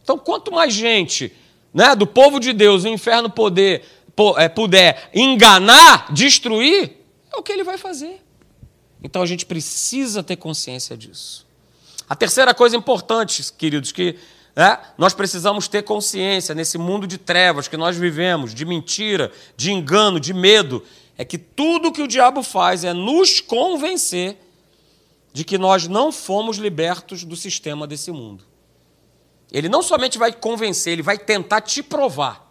[0.03, 1.33] Então, quanto mais gente
[1.72, 3.85] né, do povo de Deus, o inferno poder
[4.55, 6.96] puder enganar, destruir,
[7.33, 8.22] é o que ele vai fazer.
[9.02, 11.46] Então a gente precisa ter consciência disso.
[12.09, 14.16] A terceira coisa importante, queridos, que
[14.55, 19.70] é, nós precisamos ter consciência nesse mundo de trevas que nós vivemos, de mentira, de
[19.70, 20.83] engano, de medo,
[21.18, 24.38] é que tudo que o diabo faz é nos convencer
[25.33, 28.44] de que nós não fomos libertos do sistema desse mundo.
[29.52, 32.45] Ele não somente vai convencer, ele vai tentar te provar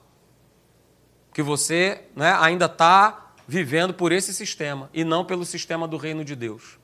[1.35, 6.23] que você né, ainda está vivendo por esse sistema e não pelo sistema do reino
[6.23, 6.79] de Deus.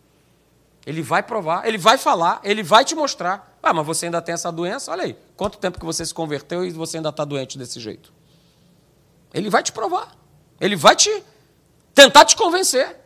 [0.86, 3.58] Ele vai provar, ele vai falar, ele vai te mostrar.
[3.64, 4.92] Ah, mas você ainda tem essa doença?
[4.92, 8.12] Olha aí, quanto tempo que você se converteu e você ainda está doente desse jeito?
[9.34, 10.14] Ele vai te provar.
[10.60, 11.24] Ele vai te
[11.96, 13.00] tentar te convencer.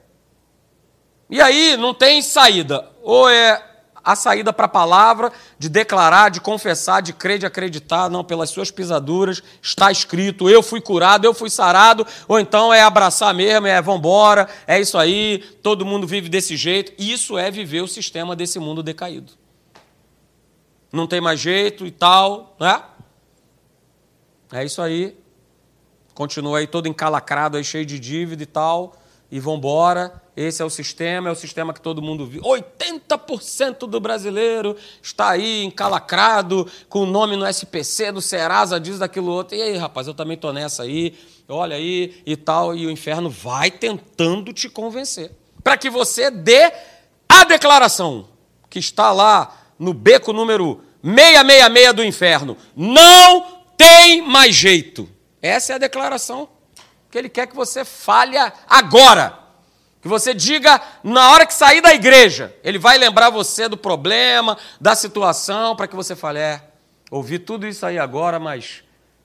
[1.30, 2.90] E aí não tem saída.
[3.04, 3.75] Ou é
[4.06, 8.52] a saída para a palavra, de declarar, de confessar, de crer, de acreditar, não, pelas
[8.52, 13.66] suas pisaduras, está escrito, eu fui curado, eu fui sarado, ou então é abraçar mesmo,
[13.66, 16.94] é vambora, é isso aí, todo mundo vive desse jeito.
[17.00, 19.34] Isso é viver o sistema desse mundo decaído.
[20.94, 22.82] Não tem mais jeito e tal, né?
[24.52, 25.18] É isso aí.
[26.14, 28.96] Continua aí todo encalacrado, aí cheio de dívida e tal,
[29.30, 30.22] e vambora.
[30.36, 32.42] Esse é o sistema, é o sistema que todo mundo viu.
[32.42, 39.32] 80% do brasileiro está aí encalacrado, com o nome no SPC, do Serasa, diz daquilo
[39.32, 39.56] outro.
[39.56, 41.18] E aí, rapaz, eu também estou nessa aí,
[41.48, 42.76] olha aí e tal.
[42.76, 45.32] E o inferno vai tentando te convencer.
[45.64, 46.72] Para que você dê
[47.30, 48.28] a declaração
[48.70, 52.58] que está lá no beco número 666 do inferno.
[52.76, 55.10] Não tem mais jeito.
[55.42, 56.50] Essa é a declaração
[57.12, 58.36] que ele quer que você fale
[58.68, 59.45] agora.
[60.06, 62.56] Que você diga na hora que sair da igreja.
[62.64, 66.62] Ele vai lembrar você do problema, da situação, para que você fale: é,
[67.10, 68.84] ouvi tudo isso aí agora, mas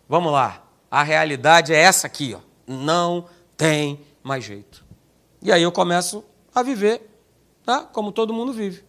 [0.09, 0.64] vamos lá.
[0.90, 2.40] A realidade é essa aqui, ó.
[2.66, 3.27] Não
[3.59, 4.83] tem mais jeito.
[5.43, 7.14] E aí eu começo a viver,
[7.62, 7.81] tá?
[7.81, 8.83] como todo mundo vive.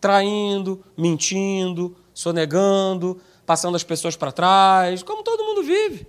[0.00, 6.06] Traindo, mentindo, sonegando, passando as pessoas para trás, como todo mundo vive.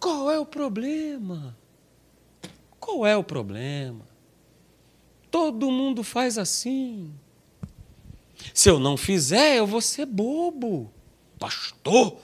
[0.00, 1.54] Qual é o problema?
[2.80, 4.08] Qual é o problema?
[5.30, 7.14] Todo mundo faz assim.
[8.54, 10.90] Se eu não fizer, eu vou ser bobo.
[11.38, 12.16] Pastor,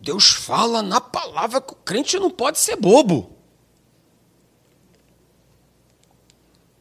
[0.00, 3.36] Deus fala na palavra que o crente não pode ser bobo.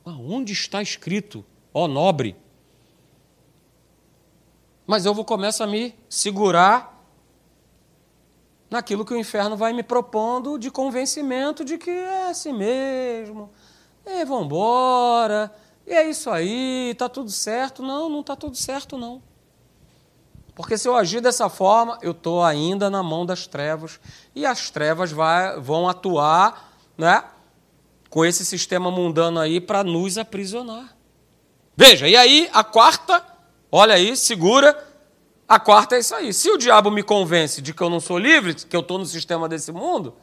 [0.06, 2.36] Aonde está escrito, ó nobre?
[4.86, 6.97] Mas eu vou começar a me segurar
[8.70, 13.50] naquilo que o inferno vai me propondo de convencimento de que é assim mesmo,
[14.06, 15.54] e vamos embora,
[15.86, 17.82] e é isso aí, está tudo certo.
[17.82, 19.22] Não, não está tudo certo, não.
[20.54, 24.00] Porque se eu agir dessa forma, eu estou ainda na mão das trevas,
[24.34, 27.24] e as trevas vai, vão atuar né,
[28.10, 30.96] com esse sistema mundano aí para nos aprisionar.
[31.76, 33.24] Veja, e aí a quarta,
[33.72, 34.87] olha aí, segura,
[35.48, 36.34] a quarta é isso aí.
[36.34, 39.06] Se o diabo me convence de que eu não sou livre, que eu estou no
[39.06, 40.14] sistema desse mundo,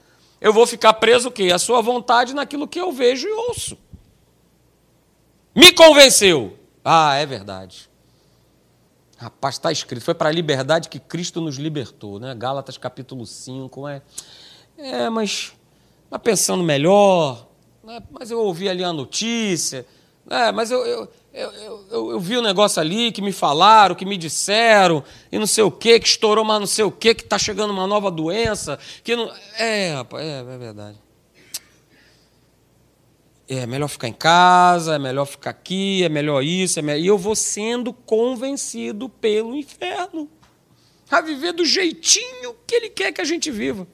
[0.41, 1.51] eu vou ficar preso o quê?
[1.53, 3.79] A sua vontade naquilo que eu vejo e ouço.
[5.55, 6.59] Me convenceu.
[6.85, 7.89] Ah, é verdade.
[9.17, 10.05] Rapaz, está escrito.
[10.05, 12.35] Foi para a liberdade que Cristo nos libertou, né?
[12.35, 13.89] Gálatas capítulo 5.
[13.89, 14.03] É,
[14.77, 15.55] é mas,
[16.11, 17.47] mas pensando melhor,
[17.83, 18.03] né?
[18.11, 19.87] mas eu ouvi ali a notícia,
[20.27, 20.53] né?
[20.53, 24.17] mas eu, eu, eu, eu, eu vi um negócio ali que me falaram, que me
[24.17, 27.37] disseram, e não sei o que, que estourou, mas não sei o que, que está
[27.37, 28.79] chegando uma nova doença.
[29.03, 29.33] Que não...
[29.59, 30.99] É, rapaz, é, é verdade.
[33.49, 37.01] É melhor ficar em casa, é melhor ficar aqui, é melhor isso, é melhor...
[37.01, 40.31] e eu vou sendo convencido pelo inferno
[41.11, 43.87] a viver do jeitinho que ele quer que a gente viva.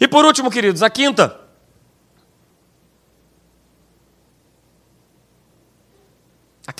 [0.00, 1.41] E por último, queridos, a quinta.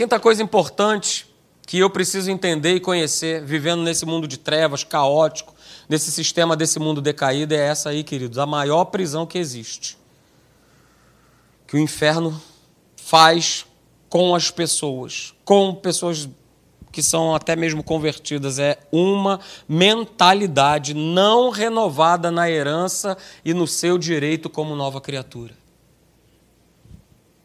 [0.02, 1.28] Quinta coisa importante
[1.64, 5.54] que eu preciso entender e conhecer, vivendo nesse mundo de trevas, caótico,
[5.88, 9.96] nesse sistema desse mundo decaído, é essa aí, queridos, a maior prisão que existe.
[11.68, 12.42] Que o inferno
[12.96, 13.64] faz
[14.08, 16.28] com as pessoas, com pessoas
[16.90, 19.38] que são até mesmo convertidas, é uma
[19.68, 25.54] mentalidade não renovada na herança e no seu direito como nova criatura.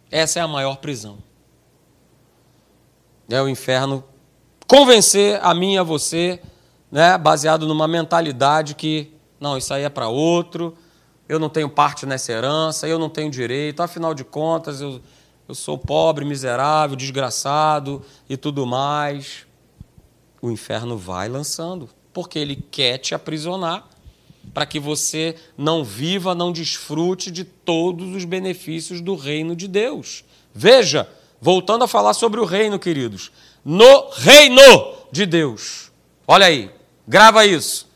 [0.09, 1.19] Essa é a maior prisão.
[3.29, 4.03] É o inferno
[4.67, 6.41] convencer a mim e a você,
[6.91, 10.75] né, baseado numa mentalidade que, não, isso aí é para outro,
[11.27, 15.01] eu não tenho parte nessa herança, eu não tenho direito, afinal de contas, eu
[15.47, 19.47] eu sou pobre, miserável, desgraçado e tudo mais.
[20.41, 23.87] O inferno vai lançando, porque ele quer te aprisionar,
[24.53, 30.25] para que você não viva, não desfrute de todos os benefícios do reino de Deus.
[30.53, 31.07] Veja,
[31.39, 33.31] voltando a falar sobre o reino, queridos,
[33.63, 35.91] no reino de Deus.
[36.27, 36.71] Olha aí,
[37.07, 37.87] grava isso.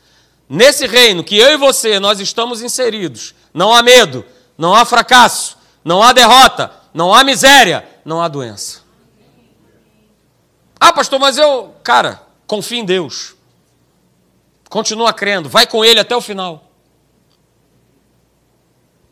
[0.47, 4.25] Nesse reino que eu e você nós estamos inseridos, não há medo,
[4.57, 8.81] não há fracasso, não há derrota, não há miséria, não há doença.
[10.79, 13.35] Ah, pastor, mas eu, cara, confia em Deus.
[14.69, 16.69] Continua crendo, vai com ele até o final.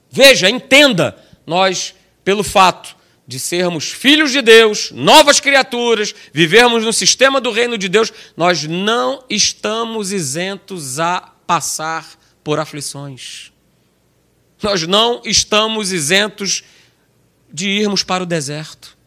[0.10, 2.96] Veja, entenda, nós, pelo fato
[3.30, 8.64] de sermos filhos de Deus, novas criaturas, vivermos no sistema do reino de Deus, nós
[8.64, 13.52] não estamos isentos a passar por aflições.
[14.64, 16.64] Nós não estamos isentos
[17.54, 18.98] de irmos para o deserto.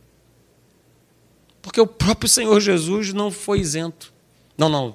[1.61, 4.13] Porque o próprio Senhor Jesus não foi isento.
[4.57, 4.95] Não, não.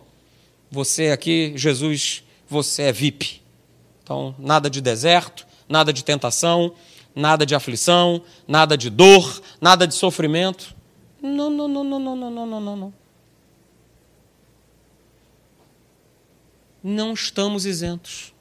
[0.72, 3.42] Você aqui, Jesus, você é VIP.
[4.02, 6.74] Então, nada de deserto, nada de tentação,
[7.18, 10.76] nada de aflição, nada de dor, nada de sofrimento.
[11.22, 12.94] Não, não, não, não, não, não, não, não, não.
[16.84, 18.34] Não estamos isentos.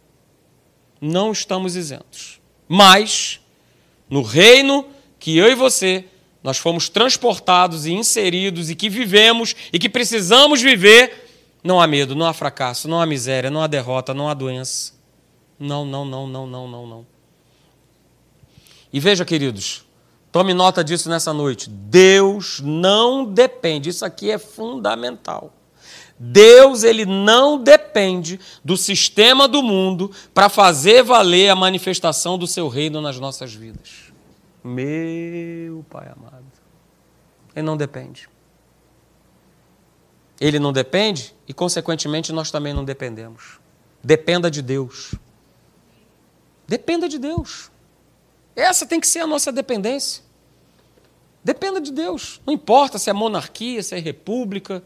[1.01, 2.39] Não estamos isentos.
[2.69, 3.41] Mas,
[4.11, 4.87] no reino
[5.19, 6.05] que eu e você,
[6.43, 11.29] nós fomos transportados e inseridos e que vivemos e que precisamos viver,
[11.65, 14.93] não há medo, não há fracasso, não há miséria, não há derrota, não há doença.
[15.59, 17.16] Não, não, não, não, não, não, não.
[18.93, 19.85] E veja, queridos,
[20.31, 21.69] tome nota disso nessa noite.
[21.69, 25.53] Deus não depende, isso aqui é fundamental.
[26.19, 32.69] Deus ele não depende do sistema do mundo para fazer valer a manifestação do seu
[32.69, 34.13] reino nas nossas vidas.
[34.65, 36.45] Meu Pai amado.
[37.55, 38.29] Ele não depende.
[40.41, 43.59] Ele não depende e, consequentemente, nós também não dependemos.
[44.03, 45.15] Dependa de Deus.
[46.67, 47.71] Dependa de Deus.
[48.57, 50.25] Essa tem que ser a nossa dependência.
[51.45, 52.41] Dependa de Deus.
[52.47, 54.83] Não importa se é monarquia, se é república.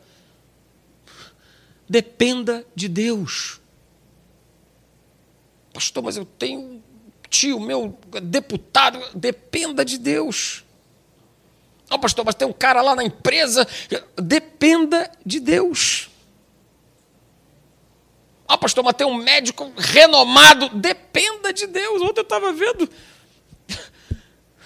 [1.88, 3.60] Dependa de Deus.
[5.72, 6.82] Pastor, mas eu tenho
[7.28, 10.64] tio meu, deputado, dependa de Deus.
[11.88, 13.66] Não, pastor, mas tem um cara lá na empresa,
[14.16, 16.10] dependa de Deus.
[18.46, 22.02] Ah, pastor, mas tem um médico renomado, dependa de Deus.
[22.02, 22.90] Ontem eu estava vendo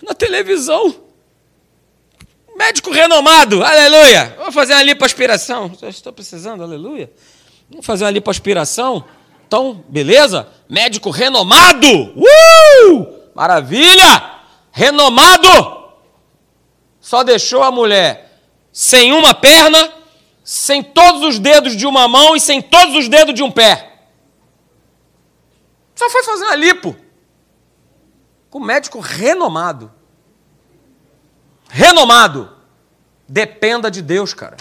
[0.03, 0.95] na televisão.
[2.57, 4.36] Médico renomado, aleluia.
[4.38, 5.72] Vou fazer uma lipoaspiração.
[5.82, 7.11] Estou precisando, aleluia.
[7.68, 9.05] Vamos fazer uma lipoaspiração.
[9.47, 10.49] Então, beleza?
[10.68, 11.88] Médico renomado!
[11.88, 13.20] Uh!
[13.34, 14.32] Maravilha!
[14.70, 15.84] Renomado!
[17.01, 18.40] Só deixou a mulher
[18.72, 19.92] sem uma perna,
[20.42, 23.92] sem todos os dedos de uma mão e sem todos os dedos de um pé.
[25.95, 26.97] Só foi fazer uma lipo.
[28.55, 29.91] Com médico renomado.
[31.69, 32.57] Renomado.
[33.27, 34.57] Dependa de Deus, cara.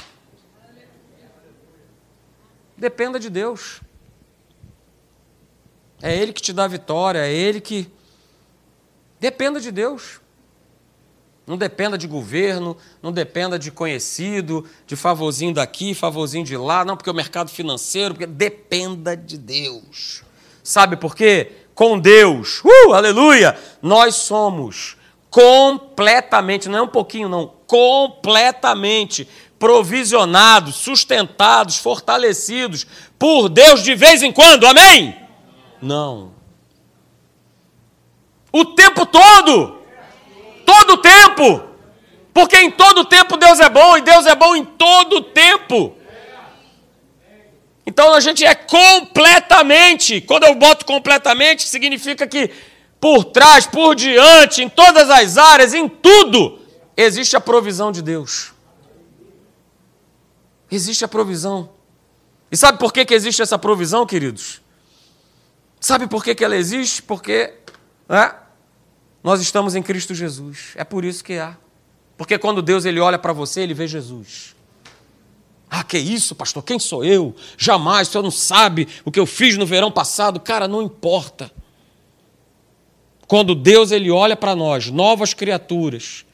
[2.76, 3.82] Dependa de Deus.
[6.02, 7.88] É Ele que te dá vitória, é Ele que.
[9.20, 10.20] Dependa de Deus.
[11.46, 16.98] Não dependa de governo, não dependa de conhecido, de favorzinho daqui, favorzinho de lá, não,
[16.98, 20.24] porque o mercado financeiro, porque dependa de Deus.
[20.64, 21.63] Sabe por quê?
[21.76, 24.96] Com Deus, uh, aleluia, nós somos
[25.30, 32.86] completamente, não é um pouquinho, não, completamente provisionados, sustentados, fortalecidos
[33.18, 35.18] por Deus de vez em quando, amém?
[35.82, 36.32] Não.
[38.52, 39.80] O tempo todo,
[40.66, 41.64] todo o tempo,
[42.34, 45.96] porque em todo tempo Deus é bom e Deus é bom em todo tempo.
[47.94, 52.50] Então a gente é completamente, quando eu boto completamente, significa que
[53.00, 56.60] por trás, por diante, em todas as áreas, em tudo,
[56.98, 58.52] existe a provisão de Deus.
[60.72, 61.70] Existe a provisão.
[62.52, 64.60] E sabe por que, que existe essa provisão, queridos?
[65.80, 67.04] Sabe por que, que ela existe?
[67.04, 67.54] Porque
[68.10, 68.34] é,
[69.22, 70.72] nós estamos em Cristo Jesus.
[70.76, 71.56] É por isso que há.
[72.18, 74.53] Porque quando Deus ele olha para você, ele vê Jesus.
[75.76, 76.62] Ah, que isso, pastor?
[76.62, 77.36] Quem sou eu?
[77.58, 80.40] Jamais, o senhor não sabe o que eu fiz no verão passado.
[80.40, 81.52] Cara, não importa.
[83.26, 86.26] Quando Deus ele olha para nós, novas criaturas,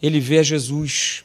[0.00, 1.22] ele vê Jesus.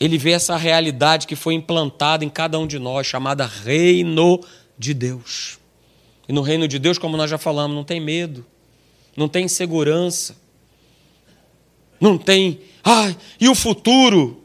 [0.00, 4.40] Ele vê essa realidade que foi implantada em cada um de nós, chamada Reino
[4.76, 5.60] de Deus.
[6.28, 8.44] E no Reino de Deus, como nós já falamos, não tem medo,
[9.16, 10.34] não tem insegurança,
[12.00, 12.60] não tem.
[12.84, 14.42] Ah, e o futuro?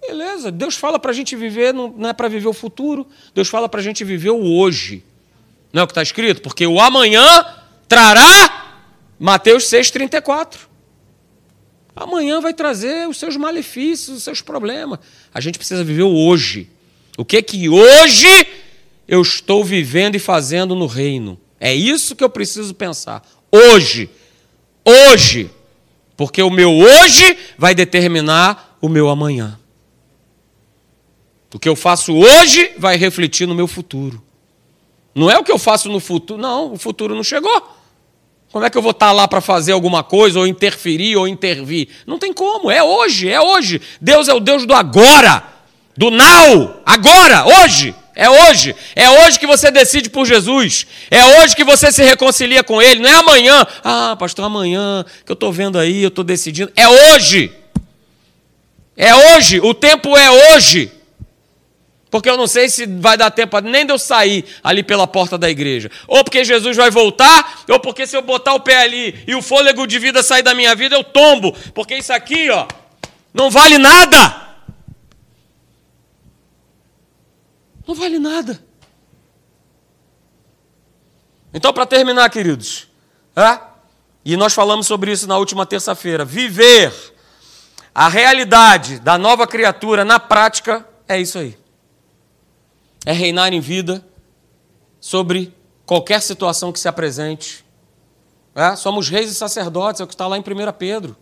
[0.00, 3.68] Beleza, Deus fala para a gente viver, não é para viver o futuro, Deus fala
[3.68, 5.04] para a gente viver o hoje.
[5.72, 6.40] Não é o que está escrito?
[6.40, 7.46] Porque o amanhã
[7.86, 8.80] trará
[9.18, 10.68] Mateus 6,34.
[11.94, 15.00] Amanhã vai trazer os seus malefícios, os seus problemas.
[15.34, 16.70] A gente precisa viver o hoje.
[17.16, 18.46] O que que hoje
[19.06, 21.38] eu estou vivendo e fazendo no reino?
[21.58, 23.28] É isso que eu preciso pensar.
[23.50, 24.08] Hoje.
[24.84, 25.50] Hoje.
[26.18, 29.56] Porque o meu hoje vai determinar o meu amanhã.
[31.54, 34.20] O que eu faço hoje vai refletir no meu futuro.
[35.14, 36.42] Não é o que eu faço no futuro.
[36.42, 37.62] Não, o futuro não chegou.
[38.50, 41.88] Como é que eu vou estar lá para fazer alguma coisa, ou interferir, ou intervir?
[42.04, 43.80] Não tem como, é hoje, é hoje.
[44.00, 45.44] Deus é o Deus do agora,
[45.96, 47.94] do now, agora, hoje.
[48.18, 48.74] É hoje.
[48.96, 50.88] É hoje que você decide por Jesus.
[51.08, 53.00] É hoje que você se reconcilia com Ele.
[53.00, 53.64] Não é amanhã.
[53.84, 56.72] Ah, pastor, amanhã que eu estou vendo aí, eu estou decidindo.
[56.74, 57.52] É hoje.
[58.96, 59.60] É hoje.
[59.60, 60.90] O tempo é hoje.
[62.10, 65.38] Porque eu não sei se vai dar tempo nem de eu sair ali pela porta
[65.38, 65.88] da igreja.
[66.08, 69.42] Ou porque Jesus vai voltar, ou porque se eu botar o pé ali e o
[69.42, 71.54] fôlego de vida sair da minha vida, eu tombo.
[71.72, 72.66] Porque isso aqui, ó,
[73.32, 74.47] não vale nada.
[77.88, 78.62] Não vale nada.
[81.52, 82.86] Então, para terminar, queridos,
[83.34, 83.58] é?
[84.24, 86.94] e nós falamos sobre isso na última terça-feira, viver
[87.92, 91.58] a realidade da nova criatura na prática é isso aí
[93.08, 94.04] é reinar em vida
[95.00, 95.54] sobre
[95.86, 97.64] qualquer situação que se apresente.
[98.54, 98.76] É?
[98.76, 100.44] Somos reis e sacerdotes, é o que está lá em 1
[100.78, 101.16] Pedro.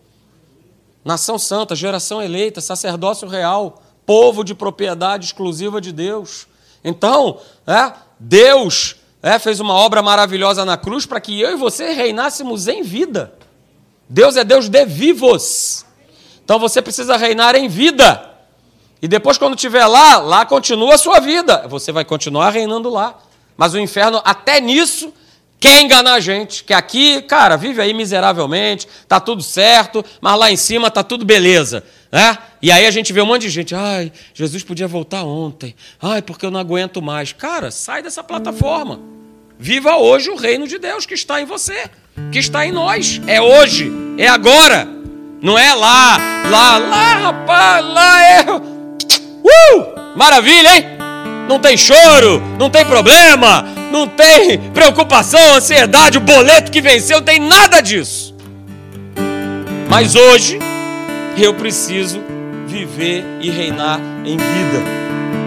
[1.04, 6.48] Nação santa, geração eleita, sacerdócio real, povo de propriedade exclusiva de Deus.
[6.85, 11.93] Então, é, Deus é, fez uma obra maravilhosa na cruz para que eu e você
[11.93, 13.35] reinássemos em vida.
[14.09, 15.85] Deus é Deus de vivos.
[16.45, 18.31] Então você precisa reinar em vida.
[19.03, 21.66] E depois, quando estiver lá, lá continua a sua vida.
[21.68, 23.18] Você vai continuar reinando lá.
[23.57, 25.12] Mas o inferno, até nisso,
[25.66, 26.62] quer enganar a gente.
[26.62, 31.24] Que aqui, cara, vive aí miseravelmente, tá tudo certo, mas lá em cima tá tudo
[31.24, 31.82] beleza.
[32.10, 32.38] Né?
[32.62, 33.74] E aí a gente vê um monte de gente.
[33.74, 35.74] Ai, Jesus podia voltar ontem.
[36.00, 37.32] Ai, porque eu não aguento mais.
[37.32, 39.00] Cara, sai dessa plataforma.
[39.58, 41.90] Viva hoje o reino de Deus que está em você,
[42.30, 43.20] que está em nós.
[43.26, 44.86] É hoje, é agora.
[45.42, 46.16] Não é lá,
[46.50, 48.44] lá, lá, rapaz, lá é
[49.46, 50.16] Uh!
[50.16, 50.95] Maravilha, hein?
[51.49, 57.24] Não tem choro, não tem problema, não tem preocupação, ansiedade, o boleto que venceu, não
[57.24, 58.34] tem nada disso.
[59.88, 60.59] Mas hoje
[61.38, 62.20] eu preciso
[62.66, 64.82] viver e reinar em vida.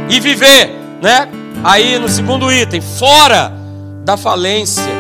[0.10, 1.28] E viver, né?
[1.64, 3.52] Aí no segundo item, fora
[4.06, 4.92] da falência,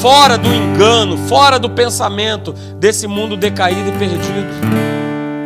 [0.00, 4.46] fora do engano, fora do pensamento desse mundo decaído e perdido.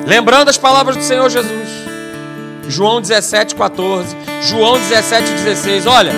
[0.07, 1.68] Lembrando as palavras do Senhor Jesus.
[2.68, 5.86] João 17, 14, João 17, 16.
[5.86, 6.12] Olha,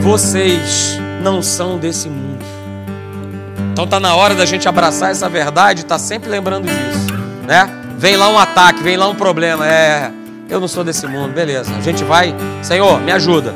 [0.00, 2.44] vocês não são desse mundo.
[3.72, 7.06] Então tá na hora da gente abraçar essa verdade, tá sempre lembrando disso,
[7.46, 7.70] né?
[7.96, 10.10] Vem lá um ataque, vem lá um problema, é,
[10.50, 11.74] eu não sou desse mundo, beleza?
[11.74, 13.54] A gente vai, Senhor, me ajuda.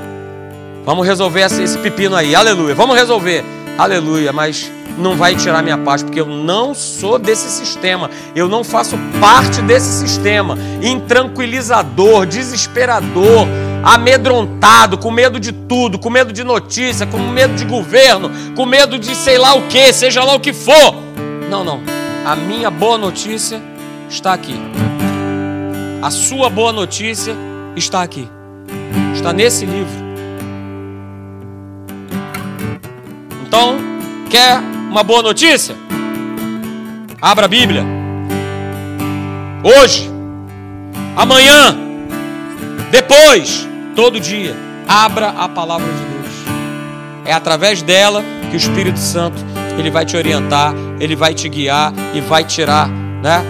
[0.85, 2.75] Vamos resolver esse pepino aí, aleluia.
[2.75, 3.45] Vamos resolver,
[3.77, 4.33] aleluia.
[4.33, 8.97] Mas não vai tirar minha paz, porque eu não sou desse sistema, eu não faço
[9.21, 13.47] parte desse sistema intranquilizador, desesperador,
[13.83, 18.99] amedrontado, com medo de tudo, com medo de notícia, com medo de governo, com medo
[18.99, 20.95] de sei lá o que, seja lá o que for.
[21.51, 21.81] Não, não.
[22.25, 23.63] A minha boa notícia
[24.09, 24.59] está aqui.
[26.03, 27.35] A sua boa notícia
[27.77, 28.29] está aqui.
[29.15, 30.07] Está nesse livro.
[33.47, 33.77] Então,
[34.29, 34.59] quer
[34.91, 35.77] uma boa notícia?
[37.21, 37.85] Abra a Bíblia.
[39.63, 40.11] Hoje,
[41.17, 41.86] amanhã,
[42.91, 44.55] depois, todo dia,
[44.87, 46.35] abra a palavra de Deus.
[47.25, 49.45] É através dela que o Espírito Santo
[49.79, 53.45] ele vai te orientar, ele vai te guiar e vai tirar, né?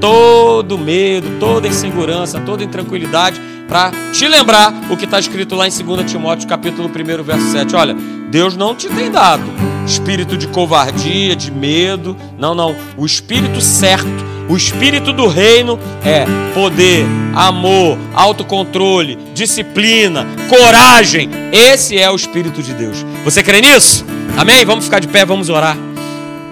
[0.00, 5.70] Todo medo, toda insegurança, toda intranquilidade para te lembrar o que está escrito lá em
[5.70, 7.76] 2 Timóteo, capítulo 1, verso 7.
[7.76, 7.94] Olha,
[8.30, 9.44] Deus não te tem dado
[9.90, 12.16] espírito de covardia, de medo.
[12.38, 12.74] Não, não.
[12.96, 21.30] O espírito certo, o espírito do reino é poder, amor, autocontrole, disciplina, coragem.
[21.52, 23.06] Esse é o espírito de Deus.
[23.24, 24.04] Você crê nisso?
[24.36, 24.64] Amém?
[24.64, 25.76] Vamos ficar de pé, vamos orar.